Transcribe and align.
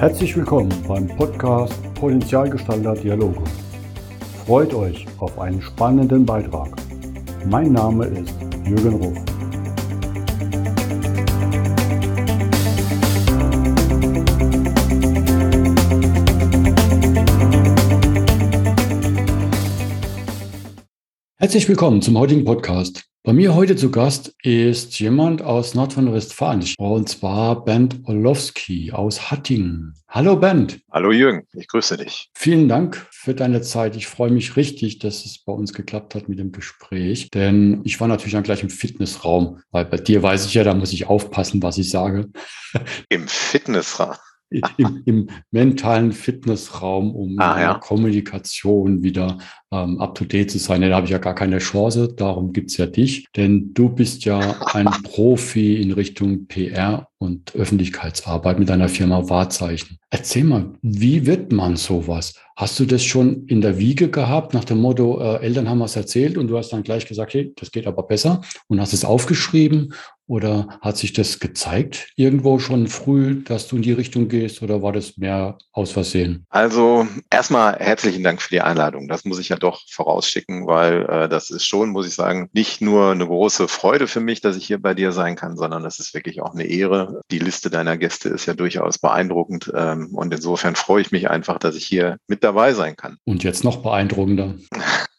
Herzlich 0.00 0.34
willkommen 0.34 0.72
beim 0.88 1.06
Podcast 1.08 1.74
Potenzialgestalter 1.92 2.94
Dialoge. 2.94 3.44
Freut 4.46 4.72
euch 4.72 5.06
auf 5.18 5.38
einen 5.38 5.60
spannenden 5.60 6.24
Beitrag. 6.24 6.74
Mein 7.44 7.72
Name 7.72 8.06
ist 8.06 8.34
Jürgen 8.64 8.94
Ruf. 8.94 9.18
Herzlich 21.36 21.68
willkommen 21.68 22.00
zum 22.00 22.16
heutigen 22.16 22.46
Podcast. 22.46 23.09
Bei 23.22 23.34
mir 23.34 23.54
heute 23.54 23.76
zu 23.76 23.90
Gast 23.90 24.34
ist 24.42 24.98
jemand 24.98 25.42
aus 25.42 25.74
Nordrhein-Westfalen, 25.74 26.64
und 26.78 27.06
zwar 27.06 27.66
Bernd 27.66 28.00
Orlowski 28.04 28.92
aus 28.92 29.30
Hattingen. 29.30 29.94
Hallo 30.08 30.36
Bernd. 30.36 30.80
Hallo 30.90 31.12
Jürgen, 31.12 31.46
ich 31.52 31.68
grüße 31.68 31.98
dich. 31.98 32.30
Vielen 32.34 32.66
Dank 32.66 33.06
für 33.10 33.34
deine 33.34 33.60
Zeit. 33.60 33.94
Ich 33.94 34.06
freue 34.06 34.30
mich 34.30 34.56
richtig, 34.56 35.00
dass 35.00 35.26
es 35.26 35.38
bei 35.38 35.52
uns 35.52 35.74
geklappt 35.74 36.14
hat 36.14 36.30
mit 36.30 36.38
dem 36.38 36.50
Gespräch, 36.50 37.28
denn 37.30 37.82
ich 37.84 38.00
war 38.00 38.08
natürlich 38.08 38.32
dann 38.32 38.42
gleich 38.42 38.62
im 38.62 38.70
Fitnessraum, 38.70 39.60
weil 39.70 39.84
bei 39.84 39.98
dir 39.98 40.22
weiß 40.22 40.46
ich 40.46 40.54
ja, 40.54 40.64
da 40.64 40.72
muss 40.72 40.94
ich 40.94 41.06
aufpassen, 41.06 41.62
was 41.62 41.76
ich 41.76 41.90
sage. 41.90 42.30
Im 43.10 43.28
Fitnessraum? 43.28 44.16
Im, 44.50 45.02
im, 45.04 45.28
mentalen 45.52 46.10
Fitnessraum, 46.10 47.14
um 47.14 47.38
ah, 47.38 47.60
ja. 47.60 47.74
Kommunikation 47.74 49.02
wieder 49.02 49.38
ähm, 49.70 50.00
up-to-date 50.00 50.50
zu 50.50 50.58
sein. 50.58 50.82
Da 50.82 50.96
habe 50.96 51.06
ich 51.06 51.12
ja 51.12 51.18
gar 51.18 51.36
keine 51.36 51.58
Chance. 51.58 52.12
Darum 52.16 52.52
gibt's 52.52 52.76
ja 52.76 52.86
dich. 52.86 53.26
Denn 53.36 53.72
du 53.74 53.88
bist 53.88 54.24
ja 54.24 54.40
ein 54.72 54.86
Profi 55.04 55.80
in 55.80 55.92
Richtung 55.92 56.46
PR 56.46 57.06
und 57.18 57.54
Öffentlichkeitsarbeit 57.54 58.58
mit 58.58 58.68
deiner 58.68 58.88
Firma 58.88 59.28
Wahrzeichen. 59.28 59.98
Erzähl 60.10 60.44
mal, 60.44 60.72
wie 60.82 61.26
wird 61.26 61.52
man 61.52 61.76
sowas? 61.76 62.34
Hast 62.56 62.80
du 62.80 62.84
das 62.84 63.04
schon 63.04 63.46
in 63.46 63.60
der 63.60 63.78
Wiege 63.78 64.10
gehabt, 64.10 64.52
nach 64.52 64.64
dem 64.64 64.80
Motto, 64.80 65.20
äh, 65.20 65.42
Eltern 65.42 65.68
haben 65.68 65.80
was 65.80 65.96
erzählt 65.96 66.36
und 66.36 66.48
du 66.48 66.58
hast 66.58 66.72
dann 66.72 66.82
gleich 66.82 67.06
gesagt, 67.06 67.34
hey, 67.34 67.52
das 67.56 67.70
geht 67.70 67.86
aber 67.86 68.02
besser 68.02 68.40
und 68.68 68.80
hast 68.80 68.92
es 68.92 69.04
aufgeschrieben? 69.04 69.94
Oder 70.30 70.78
hat 70.80 70.96
sich 70.96 71.12
das 71.12 71.40
gezeigt 71.40 72.12
irgendwo 72.14 72.60
schon 72.60 72.86
früh, 72.86 73.42
dass 73.42 73.66
du 73.66 73.74
in 73.74 73.82
die 73.82 73.90
Richtung 73.90 74.28
gehst 74.28 74.62
oder 74.62 74.80
war 74.80 74.92
das 74.92 75.16
mehr 75.16 75.58
aus 75.72 75.90
Versehen? 75.90 76.46
Also 76.50 77.08
erstmal 77.30 77.74
herzlichen 77.80 78.22
Dank 78.22 78.40
für 78.40 78.50
die 78.50 78.60
Einladung. 78.60 79.08
Das 79.08 79.24
muss 79.24 79.40
ich 79.40 79.48
ja 79.48 79.56
doch 79.56 79.82
vorausschicken, 79.90 80.68
weil 80.68 81.02
äh, 81.06 81.28
das 81.28 81.50
ist 81.50 81.66
schon, 81.66 81.90
muss 81.90 82.06
ich 82.06 82.14
sagen, 82.14 82.48
nicht 82.52 82.80
nur 82.80 83.10
eine 83.10 83.26
große 83.26 83.66
Freude 83.66 84.06
für 84.06 84.20
mich, 84.20 84.40
dass 84.40 84.54
ich 84.56 84.64
hier 84.64 84.80
bei 84.80 84.94
dir 84.94 85.10
sein 85.10 85.34
kann, 85.34 85.56
sondern 85.56 85.82
das 85.82 85.98
ist 85.98 86.14
wirklich 86.14 86.40
auch 86.42 86.54
eine 86.54 86.62
Ehre. 86.62 87.22
Die 87.32 87.40
Liste 87.40 87.68
deiner 87.68 87.98
Gäste 87.98 88.28
ist 88.28 88.46
ja 88.46 88.54
durchaus 88.54 88.98
beeindruckend 88.98 89.72
ähm, 89.74 90.14
und 90.14 90.32
insofern 90.32 90.76
freue 90.76 91.02
ich 91.02 91.10
mich 91.10 91.28
einfach, 91.28 91.58
dass 91.58 91.74
ich 91.74 91.84
hier 91.84 92.18
mit 92.28 92.44
dabei 92.44 92.72
sein 92.72 92.94
kann. 92.94 93.16
Und 93.24 93.42
jetzt 93.42 93.64
noch 93.64 93.82
beeindruckender. 93.82 94.54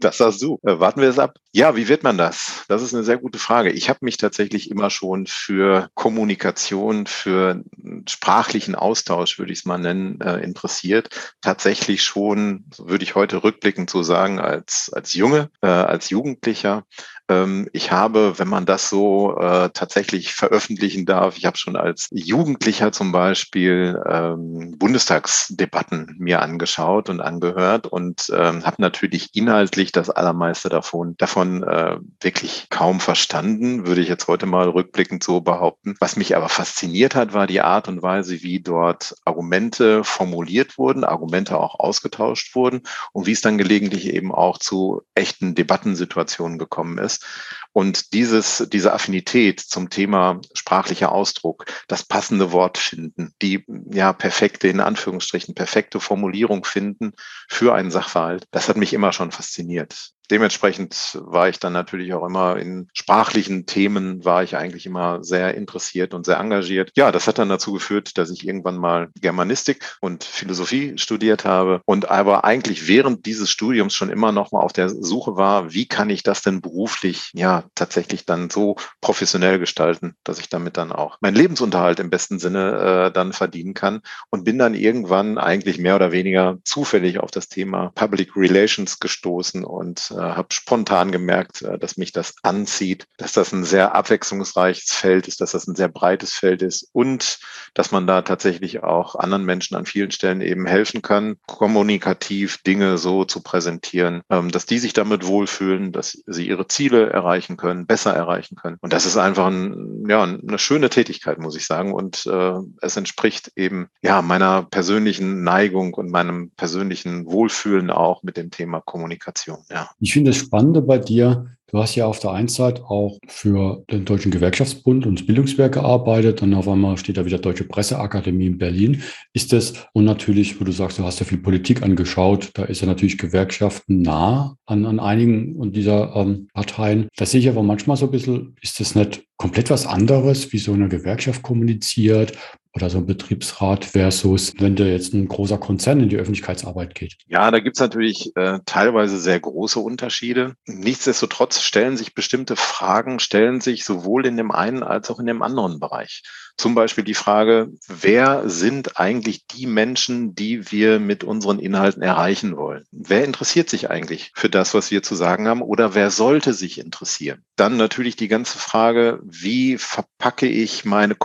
Das 0.00 0.18
sagst 0.18 0.40
du. 0.42 0.58
Äh, 0.62 0.80
warten 0.80 1.00
wir 1.00 1.08
es 1.08 1.18
ab. 1.18 1.36
Ja, 1.52 1.76
wie 1.76 1.88
wird 1.88 2.02
man 2.02 2.16
das? 2.16 2.64
Das 2.68 2.82
ist 2.82 2.94
eine 2.94 3.04
sehr 3.04 3.18
gute 3.18 3.38
Frage. 3.38 3.70
Ich 3.70 3.88
habe 3.88 3.98
mich 4.02 4.16
tatsächlich 4.16 4.70
immer 4.70 4.90
schon 4.90 5.26
für 5.26 5.90
Kommunikation, 5.94 7.06
für 7.06 7.62
sprachlichen 8.08 8.74
Austausch, 8.74 9.38
würde 9.38 9.52
ich 9.52 9.60
es 9.60 9.64
mal 9.64 9.78
nennen, 9.78 10.20
äh, 10.20 10.38
interessiert. 10.38 11.34
Tatsächlich 11.42 12.02
schon, 12.02 12.64
würde 12.78 13.04
ich 13.04 13.14
heute 13.14 13.44
rückblickend 13.44 13.90
so 13.90 14.02
sagen, 14.02 14.40
als, 14.40 14.90
als 14.92 15.12
Junge, 15.12 15.50
äh, 15.60 15.66
als 15.66 16.08
Jugendlicher. 16.10 16.84
Ähm, 17.28 17.68
ich 17.72 17.90
habe, 17.90 18.38
wenn 18.38 18.48
man 18.48 18.66
das 18.66 18.90
so 18.90 19.38
äh, 19.38 19.70
tatsächlich 19.72 20.34
veröffentlichen 20.34 21.06
darf, 21.06 21.38
ich 21.38 21.46
habe 21.46 21.56
schon 21.56 21.76
als 21.76 22.08
Jugendlicher 22.12 22.92
zum 22.92 23.12
Beispiel 23.12 23.98
ähm, 24.06 24.76
Bundestagsdebatten 24.78 26.16
mir 26.18 26.42
angeschaut 26.42 27.08
und 27.08 27.20
angehört 27.20 27.86
und 27.86 28.30
ähm, 28.36 28.66
habe 28.66 28.82
natürlich 28.82 29.30
inhaltlich 29.34 29.90
das 29.90 30.10
allermeiste 30.10 30.68
davon, 30.68 31.16
davon 31.16 31.62
äh, 31.62 31.96
wirklich 32.20 32.66
kaum 32.68 33.00
verstanden, 33.00 33.86
würde 33.86 34.02
ich 34.02 34.08
jetzt 34.08 34.28
heute 34.28 34.44
mal 34.44 34.68
rückblickend 34.68 35.24
so 35.24 35.40
behaupten. 35.40 35.94
Was 36.00 36.16
mich 36.16 36.36
aber 36.36 36.50
fasziniert 36.50 37.14
hat, 37.14 37.32
war 37.32 37.46
die 37.46 37.62
Art 37.62 37.88
und 37.88 38.02
Weise, 38.02 38.42
wie 38.42 38.60
dort 38.60 39.14
Argumente 39.24 40.04
formuliert 40.04 40.76
wurden, 40.76 41.04
Argumente 41.04 41.58
auch 41.58 41.80
ausgetauscht 41.80 42.54
wurden 42.54 42.82
und 43.12 43.26
wie 43.26 43.32
es 43.32 43.40
dann 43.40 43.56
gelegentlich 43.56 44.12
eben 44.12 44.30
auch 44.30 44.58
zu 44.58 45.02
echten 45.14 45.54
Debattensituationen 45.54 46.58
gekommen 46.58 46.98
ist 46.98 47.13
ist. 47.14 47.26
Und 47.72 48.12
dieses, 48.12 48.66
diese 48.70 48.92
Affinität 48.92 49.60
zum 49.60 49.90
Thema 49.90 50.40
sprachlicher 50.54 51.10
Ausdruck, 51.12 51.66
das 51.88 52.04
passende 52.04 52.52
Wort 52.52 52.78
finden, 52.78 53.34
die 53.42 53.64
ja 53.90 54.12
perfekte, 54.12 54.68
in 54.68 54.80
Anführungsstrichen, 54.80 55.54
perfekte 55.54 55.98
Formulierung 55.98 56.64
finden 56.64 57.12
für 57.48 57.74
einen 57.74 57.90
Sachverhalt, 57.90 58.46
das 58.52 58.68
hat 58.68 58.76
mich 58.76 58.92
immer 58.92 59.12
schon 59.12 59.32
fasziniert 59.32 60.13
dementsprechend 60.30 61.18
war 61.22 61.48
ich 61.48 61.58
dann 61.58 61.72
natürlich 61.72 62.14
auch 62.14 62.26
immer 62.26 62.56
in 62.56 62.88
sprachlichen 62.92 63.66
Themen, 63.66 64.24
war 64.24 64.42
ich 64.42 64.56
eigentlich 64.56 64.86
immer 64.86 65.22
sehr 65.22 65.54
interessiert 65.54 66.14
und 66.14 66.26
sehr 66.26 66.38
engagiert. 66.38 66.90
Ja, 66.96 67.12
das 67.12 67.26
hat 67.26 67.38
dann 67.38 67.48
dazu 67.48 67.72
geführt, 67.72 68.16
dass 68.18 68.30
ich 68.30 68.46
irgendwann 68.46 68.76
mal 68.76 69.10
Germanistik 69.20 69.96
und 70.00 70.24
Philosophie 70.24 70.96
studiert 70.96 71.44
habe 71.44 71.80
und 71.84 72.10
aber 72.10 72.44
eigentlich 72.44 72.88
während 72.88 73.26
dieses 73.26 73.50
Studiums 73.50 73.94
schon 73.94 74.10
immer 74.10 74.32
noch 74.32 74.52
mal 74.52 74.60
auf 74.60 74.72
der 74.72 74.88
Suche 74.88 75.36
war, 75.36 75.72
wie 75.72 75.86
kann 75.86 76.10
ich 76.10 76.22
das 76.22 76.42
denn 76.42 76.60
beruflich 76.60 77.30
ja 77.34 77.64
tatsächlich 77.74 78.26
dann 78.26 78.50
so 78.50 78.76
professionell 79.00 79.58
gestalten, 79.58 80.14
dass 80.24 80.38
ich 80.38 80.48
damit 80.48 80.76
dann 80.76 80.92
auch 80.92 81.18
meinen 81.20 81.36
Lebensunterhalt 81.36 82.00
im 82.00 82.10
besten 82.10 82.38
Sinne 82.38 83.06
äh, 83.08 83.12
dann 83.12 83.32
verdienen 83.32 83.74
kann 83.74 84.00
und 84.30 84.44
bin 84.44 84.58
dann 84.58 84.74
irgendwann 84.74 85.38
eigentlich 85.38 85.78
mehr 85.78 85.96
oder 85.96 86.12
weniger 86.12 86.58
zufällig 86.64 87.18
auf 87.18 87.30
das 87.30 87.48
Thema 87.48 87.92
Public 87.94 88.36
Relations 88.36 89.00
gestoßen 89.00 89.64
und 89.64 90.13
äh, 90.14 90.18
habe 90.18 90.48
spontan 90.52 91.12
gemerkt, 91.12 91.62
äh, 91.62 91.78
dass 91.78 91.96
mich 91.96 92.12
das 92.12 92.34
anzieht, 92.42 93.06
dass 93.16 93.32
das 93.32 93.52
ein 93.52 93.64
sehr 93.64 93.94
abwechslungsreiches 93.94 94.92
Feld 94.92 95.28
ist, 95.28 95.40
dass 95.40 95.52
das 95.52 95.66
ein 95.66 95.76
sehr 95.76 95.88
breites 95.88 96.32
Feld 96.32 96.62
ist 96.62 96.88
und 96.92 97.38
dass 97.74 97.90
man 97.90 98.06
da 98.06 98.22
tatsächlich 98.22 98.82
auch 98.82 99.16
anderen 99.16 99.44
Menschen 99.44 99.76
an 99.76 99.86
vielen 99.86 100.10
Stellen 100.10 100.40
eben 100.40 100.66
helfen 100.66 101.02
kann, 101.02 101.36
kommunikativ 101.46 102.62
Dinge 102.62 102.98
so 102.98 103.24
zu 103.24 103.42
präsentieren, 103.42 104.22
ähm, 104.30 104.50
dass 104.50 104.66
die 104.66 104.78
sich 104.78 104.92
damit 104.92 105.26
wohlfühlen, 105.26 105.92
dass 105.92 106.22
sie 106.26 106.46
ihre 106.46 106.68
Ziele 106.68 107.10
erreichen 107.10 107.56
können, 107.56 107.86
besser 107.86 108.14
erreichen 108.14 108.56
können. 108.56 108.78
Und 108.80 108.92
das 108.92 109.06
ist 109.06 109.16
einfach 109.16 109.46
ein, 109.46 110.06
ja, 110.08 110.22
eine 110.22 110.58
schöne 110.58 110.90
Tätigkeit, 110.90 111.38
muss 111.38 111.56
ich 111.56 111.66
sagen. 111.66 111.92
Und 111.92 112.26
äh, 112.26 112.54
es 112.80 112.96
entspricht 112.96 113.52
eben 113.56 113.88
ja 114.02 114.22
meiner 114.22 114.62
persönlichen 114.62 115.42
Neigung 115.42 115.94
und 115.94 116.10
meinem 116.10 116.50
persönlichen 116.50 117.26
Wohlfühlen 117.26 117.90
auch 117.90 118.22
mit 118.22 118.36
dem 118.36 118.50
Thema 118.50 118.80
Kommunikation. 118.80 119.58
Ja. 119.70 119.90
Ich 120.04 120.12
finde 120.12 120.32
das 120.32 120.36
Spannende 120.38 120.82
bei 120.82 120.98
dir, 120.98 121.46
du 121.68 121.78
hast 121.78 121.94
ja 121.94 122.04
auf 122.04 122.18
der 122.18 122.32
einen 122.32 122.48
Seite 122.48 122.84
auch 122.84 123.18
für 123.26 123.84
den 123.90 124.04
Deutschen 124.04 124.30
Gewerkschaftsbund 124.30 125.06
und 125.06 125.18
das 125.18 125.26
Bildungswerk 125.26 125.72
gearbeitet, 125.72 126.42
dann 126.42 126.52
auf 126.52 126.68
einmal 126.68 126.98
steht 126.98 127.16
da 127.16 127.24
wieder 127.24 127.38
Deutsche 127.38 127.64
Presseakademie 127.64 128.48
in 128.48 128.58
Berlin. 128.58 129.02
Ist 129.32 129.54
das, 129.54 129.72
und 129.94 130.04
natürlich, 130.04 130.60
wo 130.60 130.64
du 130.64 130.72
sagst, 130.72 130.98
du 130.98 131.04
hast 131.04 131.20
ja 131.20 131.24
viel 131.24 131.38
Politik 131.38 131.82
angeschaut, 131.82 132.50
da 132.52 132.64
ist 132.64 132.82
ja 132.82 132.86
natürlich 132.86 133.16
Gewerkschaften 133.16 134.02
nah 134.02 134.58
an, 134.66 134.84
an 134.84 135.00
einigen 135.00 135.72
dieser 135.72 136.14
ähm, 136.14 136.48
Parteien. 136.52 137.08
Da 137.16 137.24
sehe 137.24 137.40
ich 137.40 137.48
aber 137.48 137.62
manchmal 137.62 137.96
so 137.96 138.04
ein 138.04 138.12
bisschen, 138.12 138.56
ist 138.60 138.80
das 138.80 138.94
nicht 138.94 139.24
komplett 139.38 139.70
was 139.70 139.86
anderes, 139.86 140.52
wie 140.52 140.58
so 140.58 140.74
eine 140.74 140.90
Gewerkschaft 140.90 141.40
kommuniziert? 141.40 142.34
Oder 142.74 142.90
so 142.90 142.98
ein 142.98 143.06
Betriebsrat 143.06 143.84
versus, 143.84 144.52
wenn 144.58 144.74
da 144.74 144.84
jetzt 144.84 145.14
ein 145.14 145.28
großer 145.28 145.58
Konzern 145.58 146.00
in 146.00 146.08
die 146.08 146.16
Öffentlichkeitsarbeit 146.16 146.94
geht? 146.94 147.16
Ja, 147.26 147.50
da 147.50 147.60
gibt's 147.60 147.80
natürlich 147.80 148.32
äh, 148.34 148.58
teilweise 148.66 149.18
sehr 149.18 149.38
große 149.38 149.78
Unterschiede. 149.78 150.56
Nichtsdestotrotz 150.66 151.60
stellen 151.60 151.96
sich 151.96 152.14
bestimmte 152.14 152.56
Fragen, 152.56 153.20
stellen 153.20 153.60
sich 153.60 153.84
sowohl 153.84 154.26
in 154.26 154.36
dem 154.36 154.50
einen 154.50 154.82
als 154.82 155.08
auch 155.10 155.20
in 155.20 155.26
dem 155.26 155.42
anderen 155.42 155.78
Bereich. 155.78 156.22
Zum 156.56 156.76
Beispiel 156.76 157.02
die 157.02 157.14
Frage, 157.14 157.72
wer 157.88 158.48
sind 158.48 158.98
eigentlich 158.98 159.46
die 159.46 159.66
Menschen, 159.66 160.36
die 160.36 160.70
wir 160.70 161.00
mit 161.00 161.24
unseren 161.24 161.58
Inhalten 161.58 162.00
erreichen 162.00 162.56
wollen? 162.56 162.84
Wer 162.92 163.24
interessiert 163.24 163.68
sich 163.68 163.90
eigentlich 163.90 164.30
für 164.36 164.48
das, 164.48 164.72
was 164.72 164.92
wir 164.92 165.02
zu 165.02 165.16
sagen 165.16 165.48
haben 165.48 165.62
oder 165.62 165.94
wer 165.94 166.10
sollte 166.10 166.54
sich 166.54 166.78
interessieren? 166.78 167.42
Dann 167.56 167.76
natürlich 167.76 168.14
die 168.14 168.28
ganze 168.28 168.58
Frage, 168.58 169.18
wie 169.24 169.78
verpacke 169.78 170.46
ich 170.46 170.84
meine 170.84 171.16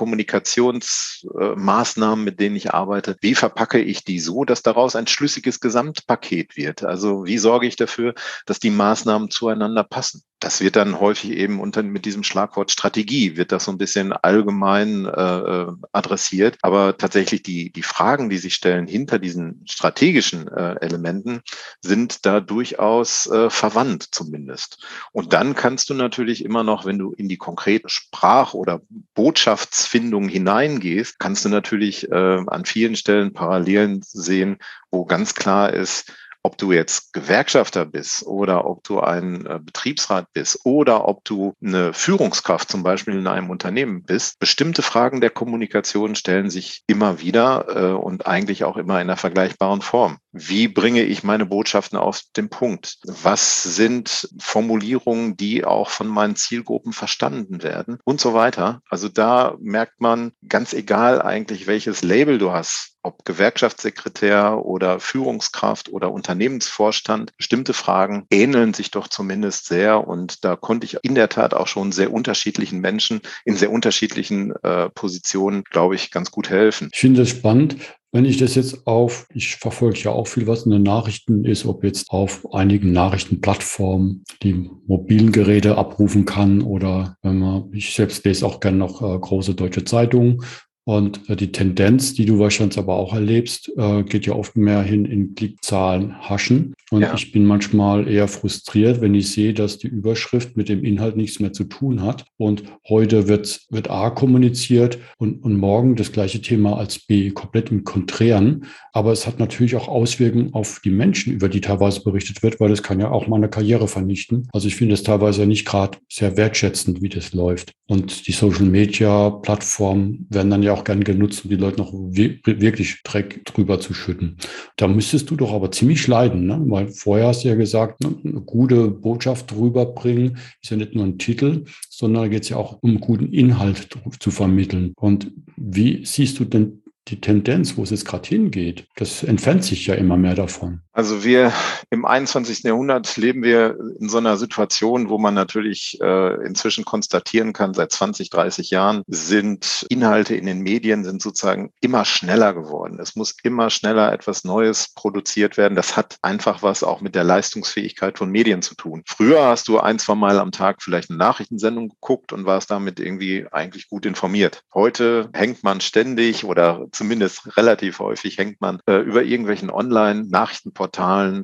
Kommunikationsmaßnahmen, 1.39 2.23
mit 2.23 2.39
denen 2.39 2.55
ich 2.55 2.73
arbeite? 2.73 3.15
Wie 3.21 3.35
verpacke 3.35 3.79
ich 3.79 4.03
die 4.03 4.19
so, 4.19 4.43
dass 4.43 4.61
daraus 4.61 4.95
ein 4.95 5.07
schlüssiges 5.07 5.59
Gesamtpaket 5.59 6.57
wird? 6.57 6.83
Also 6.83 7.25
wie 7.25 7.37
sorge 7.37 7.67
ich 7.67 7.75
dafür, 7.75 8.13
dass 8.45 8.59
die 8.59 8.69
Maßnahmen 8.69 9.29
zueinander 9.31 9.83
passen? 9.83 10.23
Das 10.39 10.61
wird 10.61 10.77
dann 10.77 10.99
häufig 10.99 11.31
eben 11.31 11.59
unter 11.59 11.83
mit 11.83 12.05
diesem 12.05 12.23
Schlagwort 12.23 12.71
Strategie 12.71 13.35
wird 13.35 13.51
das 13.51 13.65
so 13.65 13.71
ein 13.71 13.77
bisschen 13.77 14.13
allgemein 14.13 15.05
äh, 15.05 15.09
äh, 15.11 15.67
adressiert. 15.91 16.57
Aber 16.61 16.97
tatsächlich 16.97 17.43
die, 17.43 17.71
die 17.71 17.83
Fragen, 17.83 18.29
die 18.29 18.37
sich 18.37 18.55
stellen 18.55 18.87
hinter 18.87 19.19
diesen 19.19 19.63
strategischen 19.65 20.47
äh, 20.47 20.75
Elementen, 20.79 21.41
sind 21.81 22.25
da 22.25 22.39
durchaus 22.39 23.27
äh, 23.27 23.49
verwandt 23.49 24.07
zumindest. 24.11 24.85
Und 25.11 25.33
dann 25.33 25.55
kannst 25.55 25.89
du 25.89 25.93
natürlich 25.93 26.45
immer 26.45 26.63
noch, 26.63 26.85
wenn 26.85 26.97
du 26.97 27.11
in 27.11 27.27
die 27.27 27.37
konkrete 27.37 27.89
Sprach- 27.89 28.53
oder 28.53 28.81
Botschaftsfindung 29.15 30.29
hineingehst, 30.29 31.19
kannst 31.19 31.43
du 31.43 31.49
natürlich 31.49 32.09
äh, 32.11 32.43
an 32.47 32.63
vielen 32.63 32.95
Stellen 32.95 33.33
Parallelen 33.33 34.01
sehen, 34.03 34.57
wo 34.89 35.05
ganz 35.05 35.35
klar 35.35 35.73
ist, 35.73 36.13
ob 36.43 36.57
du 36.57 36.71
jetzt 36.71 37.13
Gewerkschafter 37.13 37.85
bist 37.85 38.25
oder 38.25 38.65
ob 38.65 38.83
du 38.83 38.99
ein 38.99 39.45
äh, 39.45 39.59
Betriebsrat 39.61 40.27
bist 40.33 40.59
oder 40.63 41.07
ob 41.07 41.23
du 41.25 41.53
eine 41.63 41.93
Führungskraft 41.93 42.69
zum 42.69 42.83
Beispiel 42.83 43.15
in 43.15 43.27
einem 43.27 43.49
Unternehmen 43.49 44.03
bist, 44.03 44.39
bestimmte 44.39 44.81
Fragen 44.81 45.21
der 45.21 45.29
Kommunikation 45.29 46.15
stellen 46.15 46.49
sich 46.49 46.83
immer 46.87 47.19
wieder 47.19 47.65
äh, 47.69 47.93
und 47.93 48.27
eigentlich 48.27 48.63
auch 48.63 48.77
immer 48.77 48.95
in 48.95 49.09
einer 49.09 49.17
vergleichbaren 49.17 49.81
Form. 49.81 50.17
Wie 50.31 50.67
bringe 50.67 51.03
ich 51.03 51.23
meine 51.23 51.45
Botschaften 51.45 51.97
auf 51.97 52.21
den 52.37 52.49
Punkt? 52.49 52.99
Was 53.05 53.63
sind 53.63 54.29
Formulierungen, 54.39 55.35
die 55.35 55.65
auch 55.65 55.89
von 55.89 56.07
meinen 56.07 56.35
Zielgruppen 56.35 56.93
verstanden 56.93 57.63
werden 57.63 57.97
und 58.05 58.21
so 58.21 58.33
weiter? 58.33 58.81
Also 58.89 59.09
da 59.09 59.55
merkt 59.59 59.99
man 59.99 60.31
ganz 60.47 60.73
egal 60.73 61.21
eigentlich, 61.21 61.67
welches 61.67 62.03
Label 62.03 62.37
du 62.37 62.51
hast, 62.51 62.88
ob 63.03 63.25
Gewerkschaftssekretär 63.25 64.65
oder 64.65 64.99
Führungskraft 64.99 65.89
oder 65.89 66.11
Unternehmensvorstand, 66.11 67.35
bestimmte 67.37 67.73
Fragen 67.73 68.25
ähneln 68.29 68.73
sich 68.73 68.91
doch 68.91 69.07
zumindest 69.07 69.67
sehr. 69.67 70.07
Und 70.07 70.43
da 70.43 70.55
konnte 70.55 70.85
ich 70.85 70.97
in 71.03 71.15
der 71.15 71.29
Tat 71.29 71.53
auch 71.53 71.67
schon 71.67 71.91
sehr 71.91 72.11
unterschiedlichen 72.11 72.79
Menschen 72.79 73.21
in 73.45 73.55
sehr 73.55 73.71
unterschiedlichen 73.71 74.53
äh, 74.63 74.89
Positionen, 74.89 75.63
glaube 75.63 75.95
ich, 75.95 76.11
ganz 76.11 76.31
gut 76.31 76.49
helfen. 76.49 76.89
Ich 76.93 76.99
finde 76.99 77.21
das 77.21 77.29
spannend. 77.29 77.77
Wenn 78.11 78.25
ich 78.25 78.37
das 78.37 78.55
jetzt 78.55 78.87
auf, 78.87 79.27
ich 79.35 79.57
verfolge 79.57 79.99
ja 79.99 80.11
auch 80.11 80.27
viel, 80.27 80.47
was 80.47 80.63
in 80.63 80.71
den 80.71 80.81
Nachrichten 80.81 81.45
ist, 81.45 81.67
ob 81.67 81.83
jetzt 81.83 82.09
auf 82.09 82.51
einigen 82.53 82.91
Nachrichtenplattformen 82.91 84.23
die 84.41 84.67
mobilen 84.87 85.31
Geräte 85.31 85.77
abrufen 85.77 86.25
kann 86.25 86.63
oder 86.63 87.17
wenn 87.21 87.37
man, 87.37 87.71
ich 87.71 87.93
selbst 87.93 88.25
lese 88.25 88.47
auch 88.47 88.61
gerne 88.61 88.77
noch 88.77 89.03
äh, 89.03 89.19
große 89.19 89.53
deutsche 89.53 89.83
Zeitungen 89.83 90.43
und 90.89 91.29
äh, 91.29 91.35
die 91.35 91.51
Tendenz, 91.51 92.15
die 92.15 92.25
du 92.25 92.39
wahrscheinlich 92.39 92.79
aber 92.79 92.95
auch 92.95 93.13
erlebst, 93.13 93.71
äh, 93.77 94.01
geht 94.01 94.25
ja 94.25 94.33
oft 94.33 94.57
mehr 94.57 94.81
hin 94.81 95.05
in 95.05 95.35
Klickzahlen 95.35 96.19
haschen. 96.27 96.73
Und 96.89 97.01
ja. 97.01 97.13
ich 97.13 97.31
bin 97.31 97.45
manchmal 97.45 98.07
eher 98.07 98.27
frustriert, 98.27 98.99
wenn 98.99 99.13
ich 99.13 99.31
sehe, 99.31 99.53
dass 99.53 99.77
die 99.77 99.87
Überschrift 99.87 100.57
mit 100.57 100.67
dem 100.67 100.83
Inhalt 100.83 101.15
nichts 101.15 101.39
mehr 101.39 101.53
zu 101.53 101.65
tun 101.65 102.01
hat. 102.01 102.25
Und 102.37 102.63
heute 102.87 103.27
wird, 103.27 103.61
wird 103.69 103.91
A 103.91 104.09
kommuniziert 104.09 104.97
und, 105.19 105.43
und 105.43 105.57
morgen 105.57 105.95
das 105.95 106.11
gleiche 106.11 106.41
Thema 106.41 106.77
als 106.79 106.97
B 106.97 107.29
komplett 107.29 107.69
im 107.69 107.83
Konträren. 107.83 108.65
Aber 108.91 109.11
es 109.11 109.27
hat 109.27 109.37
natürlich 109.37 109.75
auch 109.75 109.87
Auswirkungen 109.87 110.55
auf 110.55 110.81
die 110.83 110.89
Menschen, 110.89 111.31
über 111.31 111.49
die 111.49 111.61
teilweise 111.61 112.01
berichtet 112.01 112.41
wird, 112.41 112.59
weil 112.59 112.69
das 112.69 112.81
kann 112.81 112.99
ja 112.99 113.11
auch 113.11 113.27
meine 113.27 113.49
Karriere 113.49 113.87
vernichten. 113.87 114.47
Also 114.53 114.67
ich 114.67 114.75
finde 114.75 114.95
es 114.95 115.03
teilweise 115.03 115.45
nicht 115.45 115.65
gerade 115.65 115.99
sehr 116.11 116.35
wertschätzend, 116.35 117.03
wie 117.03 117.09
das 117.09 117.33
läuft. 117.33 117.73
Und 117.87 118.27
die 118.27 118.31
Social 118.31 118.65
Media 118.65 119.29
Plattformen 119.29 120.25
werden 120.31 120.49
dann 120.49 120.63
ja 120.63 120.73
auch 120.73 120.78
gern 120.83 121.03
genutzt, 121.03 121.43
um 121.43 121.49
die 121.49 121.55
Leute 121.55 121.77
noch 121.77 121.93
wirklich 121.93 123.01
Dreck 123.03 123.45
drüber 123.45 123.79
zu 123.79 123.93
schütten. 123.93 124.37
Da 124.75 124.87
müsstest 124.87 125.29
du 125.29 125.35
doch 125.35 125.53
aber 125.53 125.71
ziemlich 125.71 126.07
leiden, 126.07 126.45
ne? 126.45 126.61
weil 126.65 126.87
vorher 126.87 127.27
hast 127.27 127.43
du 127.43 127.49
ja 127.49 127.55
gesagt, 127.55 128.01
ne, 128.01 128.15
eine 128.23 128.41
gute 128.41 128.89
Botschaft 128.89 129.55
rüberbringen 129.55 130.37
ist 130.61 130.71
ja 130.71 130.77
nicht 130.77 130.95
nur 130.95 131.05
ein 131.05 131.17
Titel, 131.17 131.65
sondern 131.89 132.23
da 132.23 132.29
geht 132.29 132.43
es 132.43 132.49
ja 132.49 132.57
auch 132.57 132.79
um 132.81 132.99
guten 132.99 133.31
Inhalt 133.33 133.89
zu 134.19 134.31
vermitteln. 134.31 134.93
Und 134.95 135.31
wie 135.55 136.05
siehst 136.05 136.39
du 136.39 136.45
denn 136.45 136.81
die 137.09 137.19
Tendenz, 137.19 137.77
wo 137.77 137.83
es 137.83 137.89
jetzt 137.89 138.05
gerade 138.05 138.27
hingeht, 138.27 138.85
das 138.95 139.23
entfernt 139.23 139.63
sich 139.63 139.87
ja 139.87 139.95
immer 139.95 140.17
mehr 140.17 140.35
davon. 140.35 140.81
Also 140.99 141.23
wir 141.23 141.53
im 141.91 142.03
21. 142.03 142.63
Jahrhundert 142.63 143.15
leben 143.15 143.41
wir 143.41 143.77
in 144.01 144.09
so 144.09 144.17
einer 144.17 144.35
Situation, 144.35 145.07
wo 145.07 145.17
man 145.17 145.33
natürlich 145.33 145.97
äh, 146.01 146.45
inzwischen 146.45 146.83
konstatieren 146.83 147.53
kann, 147.53 147.73
seit 147.73 147.93
20, 147.93 148.29
30 148.29 148.69
Jahren 148.69 149.03
sind 149.07 149.85
Inhalte 149.87 150.35
in 150.35 150.45
den 150.45 150.59
Medien 150.59 151.05
sind 151.05 151.21
sozusagen 151.21 151.71
immer 151.79 152.03
schneller 152.03 152.53
geworden. 152.53 152.99
Es 152.99 153.15
muss 153.15 153.33
immer 153.43 153.69
schneller 153.69 154.11
etwas 154.11 154.43
Neues 154.43 154.93
produziert 154.93 155.55
werden. 155.55 155.77
Das 155.77 155.95
hat 155.95 156.17
einfach 156.21 156.63
was 156.63 156.83
auch 156.83 156.99
mit 156.99 157.15
der 157.15 157.23
Leistungsfähigkeit 157.23 158.17
von 158.17 158.29
Medien 158.29 158.61
zu 158.61 158.75
tun. 158.75 159.03
Früher 159.05 159.45
hast 159.45 159.69
du 159.69 159.79
ein, 159.79 159.99
zwei 159.99 160.15
Mal 160.15 160.37
am 160.37 160.51
Tag 160.51 160.83
vielleicht 160.83 161.11
eine 161.11 161.17
Nachrichtensendung 161.19 161.87
geguckt 161.87 162.33
und 162.33 162.45
warst 162.45 162.71
damit 162.71 162.99
irgendwie 162.99 163.47
eigentlich 163.53 163.87
gut 163.87 164.05
informiert. 164.05 164.63
Heute 164.73 165.29
hängt 165.31 165.63
man 165.63 165.79
ständig 165.79 166.43
oder 166.43 166.87
zumindest 166.91 167.55
relativ 167.55 167.99
häufig 167.99 168.37
hängt 168.37 168.59
man 168.59 168.81
äh, 168.85 168.97
über 168.97 169.23
irgendwelchen 169.23 169.69
Online-Nachrichtenportalen, 169.69 170.88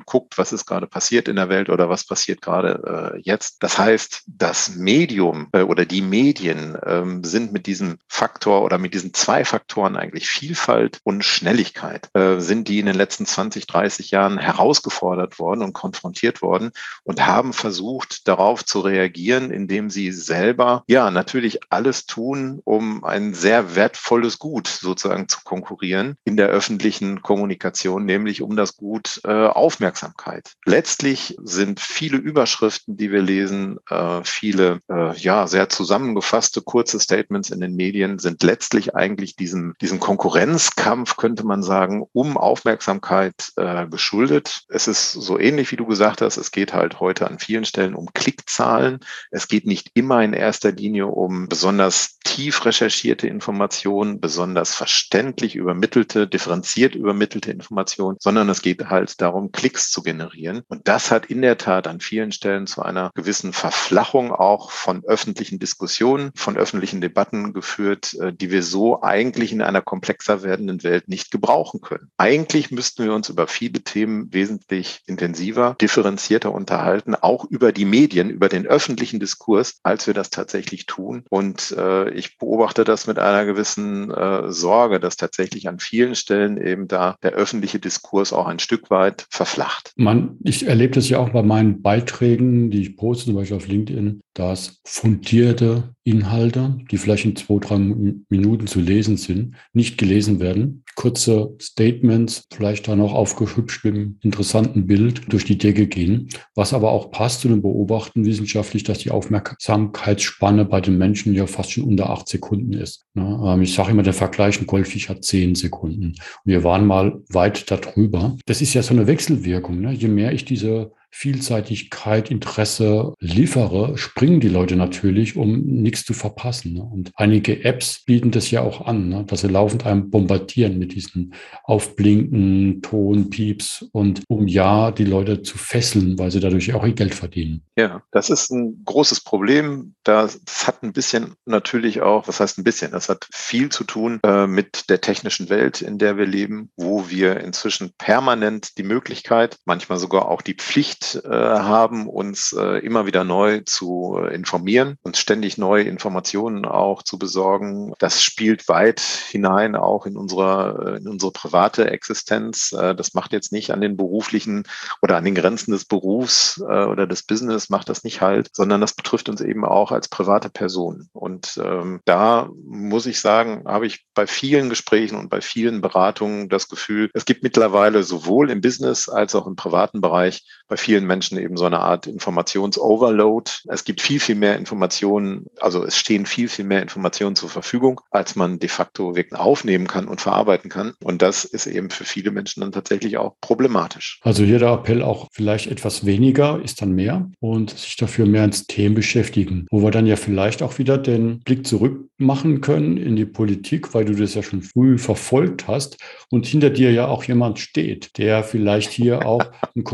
guckt, 0.06 0.38
was 0.38 0.52
ist 0.52 0.66
gerade 0.66 0.86
passiert 0.86 1.28
in 1.28 1.36
der 1.36 1.48
Welt 1.48 1.70
oder 1.70 1.88
was 1.88 2.04
passiert 2.04 2.40
gerade 2.40 3.14
äh, 3.14 3.20
jetzt. 3.20 3.62
Das 3.62 3.78
heißt, 3.78 4.24
das 4.26 4.74
Medium 4.76 5.48
äh, 5.52 5.62
oder 5.62 5.84
die 5.84 6.02
Medien 6.02 6.76
ähm, 6.84 7.24
sind 7.24 7.52
mit 7.52 7.66
diesem 7.66 7.98
Faktor 8.08 8.62
oder 8.62 8.78
mit 8.78 8.94
diesen 8.94 9.14
zwei 9.14 9.44
Faktoren 9.44 9.96
eigentlich 9.96 10.28
Vielfalt 10.28 11.00
und 11.04 11.24
Schnelligkeit, 11.24 12.08
äh, 12.14 12.38
sind 12.38 12.68
die 12.68 12.78
in 12.78 12.86
den 12.86 12.96
letzten 12.96 13.26
20, 13.26 13.66
30 13.66 14.10
Jahren 14.10 14.38
herausgefordert 14.38 15.38
worden 15.38 15.62
und 15.62 15.72
konfrontiert 15.72 16.42
worden 16.42 16.70
und 17.04 17.26
haben 17.26 17.52
versucht, 17.52 18.28
darauf 18.28 18.64
zu 18.64 18.80
reagieren, 18.80 19.50
indem 19.50 19.90
sie 19.90 20.12
selber 20.12 20.84
ja 20.86 21.10
natürlich 21.10 21.60
alles 21.70 22.06
tun, 22.06 22.60
um 22.64 23.04
ein 23.04 23.34
sehr 23.34 23.76
wertvolles 23.76 24.38
Gut 24.38 24.68
sozusagen 24.68 25.28
zu 25.28 25.40
konkurrieren 25.44 26.16
in 26.24 26.36
der 26.36 26.48
öffentlichen 26.48 27.22
Kommunikation, 27.22 28.04
nämlich 28.04 28.42
um 28.42 28.56
das 28.56 28.76
Gut 28.76 29.20
äh, 29.24 29.30
Aufmerksamkeit. 29.44 30.52
Letztlich 30.64 31.36
sind 31.42 31.80
viele 31.80 32.16
Überschriften, 32.16 32.96
die 32.96 33.10
wir 33.10 33.22
lesen, 33.22 33.78
äh, 33.90 34.20
viele 34.24 34.80
äh, 34.90 35.16
ja 35.16 35.46
sehr 35.46 35.68
zusammengefasste 35.68 36.62
kurze 36.62 37.00
Statements 37.00 37.50
in 37.50 37.60
den 37.60 37.76
Medien 37.76 38.18
sind 38.18 38.42
letztlich 38.42 38.94
eigentlich 38.94 39.36
diesem 39.36 39.74
diesem 39.80 40.00
Konkurrenzkampf 40.00 41.16
könnte 41.16 41.44
man 41.44 41.62
sagen 41.62 42.04
um 42.12 42.36
Aufmerksamkeit 42.36 43.52
äh, 43.56 43.86
geschuldet. 43.86 44.64
Es 44.68 44.88
ist 44.88 45.12
so 45.12 45.38
ähnlich 45.38 45.70
wie 45.72 45.76
du 45.76 45.86
gesagt 45.86 46.22
hast. 46.22 46.36
Es 46.36 46.50
geht 46.50 46.72
halt 46.72 47.00
heute 47.00 47.26
an 47.26 47.38
vielen 47.38 47.64
Stellen 47.64 47.94
um 47.94 48.12
Klickzahlen. 48.14 49.00
Es 49.30 49.48
geht 49.48 49.66
nicht 49.66 49.90
immer 49.94 50.22
in 50.22 50.32
erster 50.32 50.72
Linie 50.72 51.06
um 51.06 51.48
besonders 51.48 52.18
tief 52.24 52.64
recherchierte 52.64 53.26
Informationen, 53.28 54.20
besonders 54.20 54.74
verständlich 54.74 55.56
übermittelte, 55.56 56.26
differenziert 56.26 56.94
übermittelte 56.94 57.50
Information, 57.50 58.16
sondern 58.18 58.48
es 58.48 58.62
geht 58.62 58.90
halt 58.90 59.15
darum, 59.16 59.52
Klicks 59.52 59.90
zu 59.90 60.02
generieren. 60.02 60.62
Und 60.68 60.88
das 60.88 61.10
hat 61.10 61.26
in 61.26 61.42
der 61.42 61.58
Tat 61.58 61.86
an 61.86 62.00
vielen 62.00 62.32
Stellen 62.32 62.66
zu 62.66 62.82
einer 62.82 63.10
gewissen 63.14 63.52
Verflachung 63.52 64.32
auch 64.32 64.70
von 64.70 65.04
öffentlichen 65.04 65.58
Diskussionen, 65.58 66.30
von 66.34 66.56
öffentlichen 66.56 67.00
Debatten 67.00 67.52
geführt, 67.52 68.14
äh, 68.14 68.32
die 68.32 68.50
wir 68.50 68.62
so 68.62 69.02
eigentlich 69.02 69.52
in 69.52 69.62
einer 69.62 69.82
komplexer 69.82 70.42
werdenden 70.42 70.82
Welt 70.82 71.08
nicht 71.08 71.30
gebrauchen 71.30 71.80
können. 71.80 72.10
Eigentlich 72.16 72.70
müssten 72.70 73.04
wir 73.04 73.14
uns 73.14 73.28
über 73.28 73.46
viele 73.46 73.82
Themen 73.82 74.32
wesentlich 74.32 75.02
intensiver, 75.06 75.76
differenzierter 75.80 76.52
unterhalten, 76.52 77.14
auch 77.14 77.44
über 77.44 77.72
die 77.72 77.84
Medien, 77.84 78.30
über 78.30 78.48
den 78.48 78.66
öffentlichen 78.66 79.20
Diskurs, 79.20 79.78
als 79.82 80.06
wir 80.06 80.14
das 80.14 80.30
tatsächlich 80.30 80.86
tun. 80.86 81.24
Und 81.30 81.72
äh, 81.76 82.10
ich 82.10 82.38
beobachte 82.38 82.84
das 82.84 83.06
mit 83.06 83.18
einer 83.18 83.44
gewissen 83.44 84.10
äh, 84.10 84.50
Sorge, 84.52 85.00
dass 85.00 85.16
tatsächlich 85.16 85.68
an 85.68 85.78
vielen 85.78 86.14
Stellen 86.14 86.56
eben 86.60 86.88
da 86.88 87.16
der 87.22 87.32
öffentliche 87.32 87.78
Diskurs 87.78 88.32
auch 88.32 88.46
ein 88.46 88.58
Stück 88.58 88.90
weit 88.90 89.05
verflacht. 89.30 89.92
Man, 89.96 90.38
ich 90.42 90.66
erlebe 90.66 90.94
das 90.94 91.08
ja 91.08 91.18
auch 91.18 91.30
bei 91.30 91.42
meinen 91.42 91.82
Beiträgen, 91.82 92.70
die 92.70 92.82
ich 92.82 92.96
poste, 92.96 93.26
zum 93.26 93.34
Beispiel 93.34 93.56
auf 93.56 93.68
LinkedIn, 93.68 94.20
dass 94.34 94.80
fundierte 94.84 95.94
Inhalte, 96.06 96.78
die 96.90 96.98
vielleicht 96.98 97.24
in 97.24 97.34
zwei, 97.34 97.58
drei 97.58 97.78
Minuten 97.78 98.68
zu 98.68 98.78
lesen 98.80 99.16
sind, 99.16 99.56
nicht 99.72 99.98
gelesen 99.98 100.38
werden. 100.38 100.84
Kurze 100.94 101.54
Statements, 101.60 102.44
vielleicht 102.54 102.86
dann 102.86 103.00
auch 103.00 103.12
aufgehübscht 103.12 103.84
mit 103.84 103.94
einem 103.94 104.18
interessanten 104.22 104.86
Bild 104.86 105.32
durch 105.32 105.44
die 105.44 105.58
Decke 105.58 105.88
gehen. 105.88 106.28
Was 106.54 106.72
aber 106.72 106.92
auch 106.92 107.10
passt 107.10 107.40
zu 107.40 107.48
dem 107.48 107.60
Beobachten 107.60 108.24
wissenschaftlich, 108.24 108.84
dass 108.84 108.98
die 108.98 109.10
Aufmerksamkeitsspanne 109.10 110.64
bei 110.64 110.80
den 110.80 110.96
Menschen 110.96 111.34
ja 111.34 111.46
fast 111.46 111.72
schon 111.72 111.84
unter 111.84 112.08
acht 112.08 112.28
Sekunden 112.28 112.72
ist. 112.72 113.06
Ne? 113.14 113.40
Ähm, 113.44 113.62
ich 113.62 113.74
sage 113.74 113.90
immer, 113.90 114.04
der 114.04 114.14
Vergleich, 114.14 114.60
ein 114.60 114.66
Goldfisch 114.66 115.08
hat 115.08 115.24
zehn 115.24 115.56
Sekunden. 115.56 116.14
wir 116.44 116.62
waren 116.62 116.86
mal 116.86 117.20
weit 117.30 117.68
darüber. 117.70 118.36
Das 118.46 118.62
ist 118.62 118.74
ja 118.74 118.82
so 118.82 118.94
eine 118.94 119.08
Wechselwirkung. 119.08 119.80
Ne? 119.80 119.92
Je 119.92 120.08
mehr 120.08 120.32
ich 120.32 120.44
diese 120.44 120.92
Vielseitigkeit, 121.18 122.30
Interesse 122.30 123.14
liefere, 123.20 123.96
springen 123.96 124.38
die 124.38 124.50
Leute 124.50 124.76
natürlich, 124.76 125.34
um 125.34 125.62
nichts 125.62 126.04
zu 126.04 126.12
verpassen. 126.12 126.74
Ne? 126.74 126.82
Und 126.82 127.10
einige 127.16 127.64
Apps 127.64 128.04
bieten 128.04 128.32
das 128.32 128.50
ja 128.50 128.60
auch 128.60 128.82
an, 128.82 129.08
ne? 129.08 129.24
dass 129.26 129.40
sie 129.40 129.48
laufend 129.48 129.86
einem 129.86 130.10
bombardieren 130.10 130.78
mit 130.78 130.92
diesen 130.92 131.32
Aufblinken, 131.64 132.82
Ton, 132.82 133.30
Pieps 133.30 133.86
und 133.92 134.24
um 134.28 134.46
ja 134.46 134.90
die 134.90 135.06
Leute 135.06 135.40
zu 135.40 135.56
fesseln, 135.56 136.18
weil 136.18 136.30
sie 136.30 136.40
dadurch 136.40 136.74
auch 136.74 136.84
ihr 136.84 136.92
Geld 136.92 137.14
verdienen. 137.14 137.62
Ja, 137.76 138.02
das 138.10 138.28
ist 138.28 138.50
ein 138.50 138.82
großes 138.84 139.20
Problem. 139.20 139.94
Das 140.04 140.38
hat 140.66 140.82
ein 140.82 140.92
bisschen 140.92 141.32
natürlich 141.46 142.02
auch, 142.02 142.28
was 142.28 142.40
heißt 142.40 142.58
ein 142.58 142.64
bisschen, 142.64 142.92
das 142.92 143.08
hat 143.08 143.26
viel 143.32 143.70
zu 143.70 143.84
tun 143.84 144.20
äh, 144.22 144.46
mit 144.46 144.90
der 144.90 145.00
technischen 145.00 145.48
Welt, 145.48 145.80
in 145.80 145.96
der 145.96 146.18
wir 146.18 146.26
leben, 146.26 146.70
wo 146.76 147.08
wir 147.08 147.40
inzwischen 147.40 147.92
permanent 147.96 148.76
die 148.76 148.82
Möglichkeit, 148.82 149.56
manchmal 149.64 149.98
sogar 149.98 150.28
auch 150.28 150.42
die 150.42 150.54
Pflicht 150.54 151.05
äh, 151.14 151.28
haben, 151.30 152.08
uns 152.08 152.52
äh, 152.52 152.78
immer 152.84 153.06
wieder 153.06 153.24
neu 153.24 153.60
zu 153.60 154.18
äh, 154.20 154.34
informieren, 154.34 154.98
uns 155.02 155.18
ständig 155.18 155.58
neue 155.58 155.84
Informationen 155.84 156.64
auch 156.64 157.02
zu 157.02 157.18
besorgen. 157.18 157.92
Das 157.98 158.22
spielt 158.22 158.68
weit 158.68 159.00
hinein 159.00 159.76
auch 159.76 160.06
in 160.06 160.16
unserer, 160.16 160.94
äh, 160.94 160.96
in 160.98 161.08
unsere 161.08 161.32
private 161.32 161.90
Existenz. 161.90 162.70
Das 162.70 163.14
macht 163.14 163.32
jetzt 163.32 163.52
nicht 163.52 163.70
an 163.70 163.80
den 163.80 163.96
beruflichen 163.96 164.64
oder 165.02 165.16
an 165.16 165.24
den 165.24 165.34
Grenzen 165.34 165.70
des 165.72 165.84
Berufs 165.84 166.60
oder 166.60 167.06
des 167.06 167.22
Business 167.22 167.70
macht 167.70 167.88
das 167.88 168.04
nicht 168.04 168.20
halt, 168.20 168.50
sondern 168.52 168.80
das 168.80 168.94
betrifft 168.94 169.28
uns 169.28 169.40
eben 169.40 169.64
auch 169.64 169.92
als 169.92 170.08
private 170.08 170.50
Person. 170.50 171.08
Und 171.12 171.60
ähm, 171.62 172.00
da 172.04 172.48
muss 172.64 173.06
ich 173.06 173.20
sagen, 173.20 173.64
habe 173.66 173.86
ich 173.86 174.06
bei 174.14 174.26
vielen 174.26 174.68
Gesprächen 174.68 175.16
und 175.16 175.28
bei 175.28 175.40
vielen 175.40 175.80
Beratungen 175.80 176.48
das 176.48 176.68
Gefühl, 176.68 177.10
es 177.14 177.24
gibt 177.24 177.42
mittlerweile 177.42 178.02
sowohl 178.02 178.50
im 178.50 178.60
Business 178.60 179.08
als 179.08 179.34
auch 179.34 179.46
im 179.46 179.56
privaten 179.56 180.00
Bereich 180.00 180.44
bei 180.68 180.76
vielen 180.86 181.04
Menschen 181.04 181.36
eben 181.36 181.56
so 181.56 181.64
eine 181.64 181.80
Art 181.80 182.06
Informationsoverload. 182.06 183.50
Es 183.66 183.82
gibt 183.82 184.00
viel, 184.00 184.20
viel 184.20 184.36
mehr 184.36 184.56
Informationen, 184.56 185.46
also 185.58 185.84
es 185.84 185.96
stehen 185.96 186.26
viel, 186.26 186.48
viel 186.48 186.64
mehr 186.64 186.80
Informationen 186.80 187.34
zur 187.34 187.48
Verfügung, 187.48 188.00
als 188.12 188.36
man 188.36 188.60
de 188.60 188.68
facto 188.68 189.16
wirklich 189.16 189.34
aufnehmen 189.40 189.88
kann 189.88 190.06
und 190.06 190.20
verarbeiten 190.20 190.70
kann. 190.70 190.92
Und 191.02 191.22
das 191.22 191.44
ist 191.44 191.66
eben 191.66 191.90
für 191.90 192.04
viele 192.04 192.30
Menschen 192.30 192.60
dann 192.60 192.70
tatsächlich 192.70 193.18
auch 193.18 193.34
problematisch. 193.40 194.20
Also 194.22 194.44
hier 194.44 194.60
der 194.60 194.74
Appell 194.74 195.02
auch 195.02 195.26
vielleicht 195.32 195.66
etwas 195.66 196.06
weniger 196.06 196.62
ist 196.62 196.80
dann 196.80 196.92
mehr 196.92 197.28
und 197.40 197.70
sich 197.70 197.96
dafür 197.96 198.26
mehr 198.26 198.44
ins 198.44 198.68
Themen 198.68 198.94
beschäftigen, 198.94 199.66
wo 199.72 199.82
wir 199.82 199.90
dann 199.90 200.06
ja 200.06 200.14
vielleicht 200.14 200.62
auch 200.62 200.78
wieder 200.78 200.98
den 200.98 201.40
Blick 201.40 201.66
zurück 201.66 202.08
machen 202.18 202.60
können 202.60 202.96
in 202.96 203.16
die 203.16 203.26
Politik, 203.26 203.92
weil 203.92 204.04
du 204.04 204.14
das 204.14 204.34
ja 204.34 204.44
schon 204.44 204.62
früh 204.62 204.98
verfolgt 204.98 205.66
hast 205.66 205.98
und 206.30 206.46
hinter 206.46 206.70
dir 206.70 206.92
ja 206.92 207.08
auch 207.08 207.24
jemand 207.24 207.58
steht, 207.58 208.16
der 208.18 208.44
vielleicht 208.44 208.92
hier 208.92 209.26
auch 209.26 209.42
einen 209.74 209.84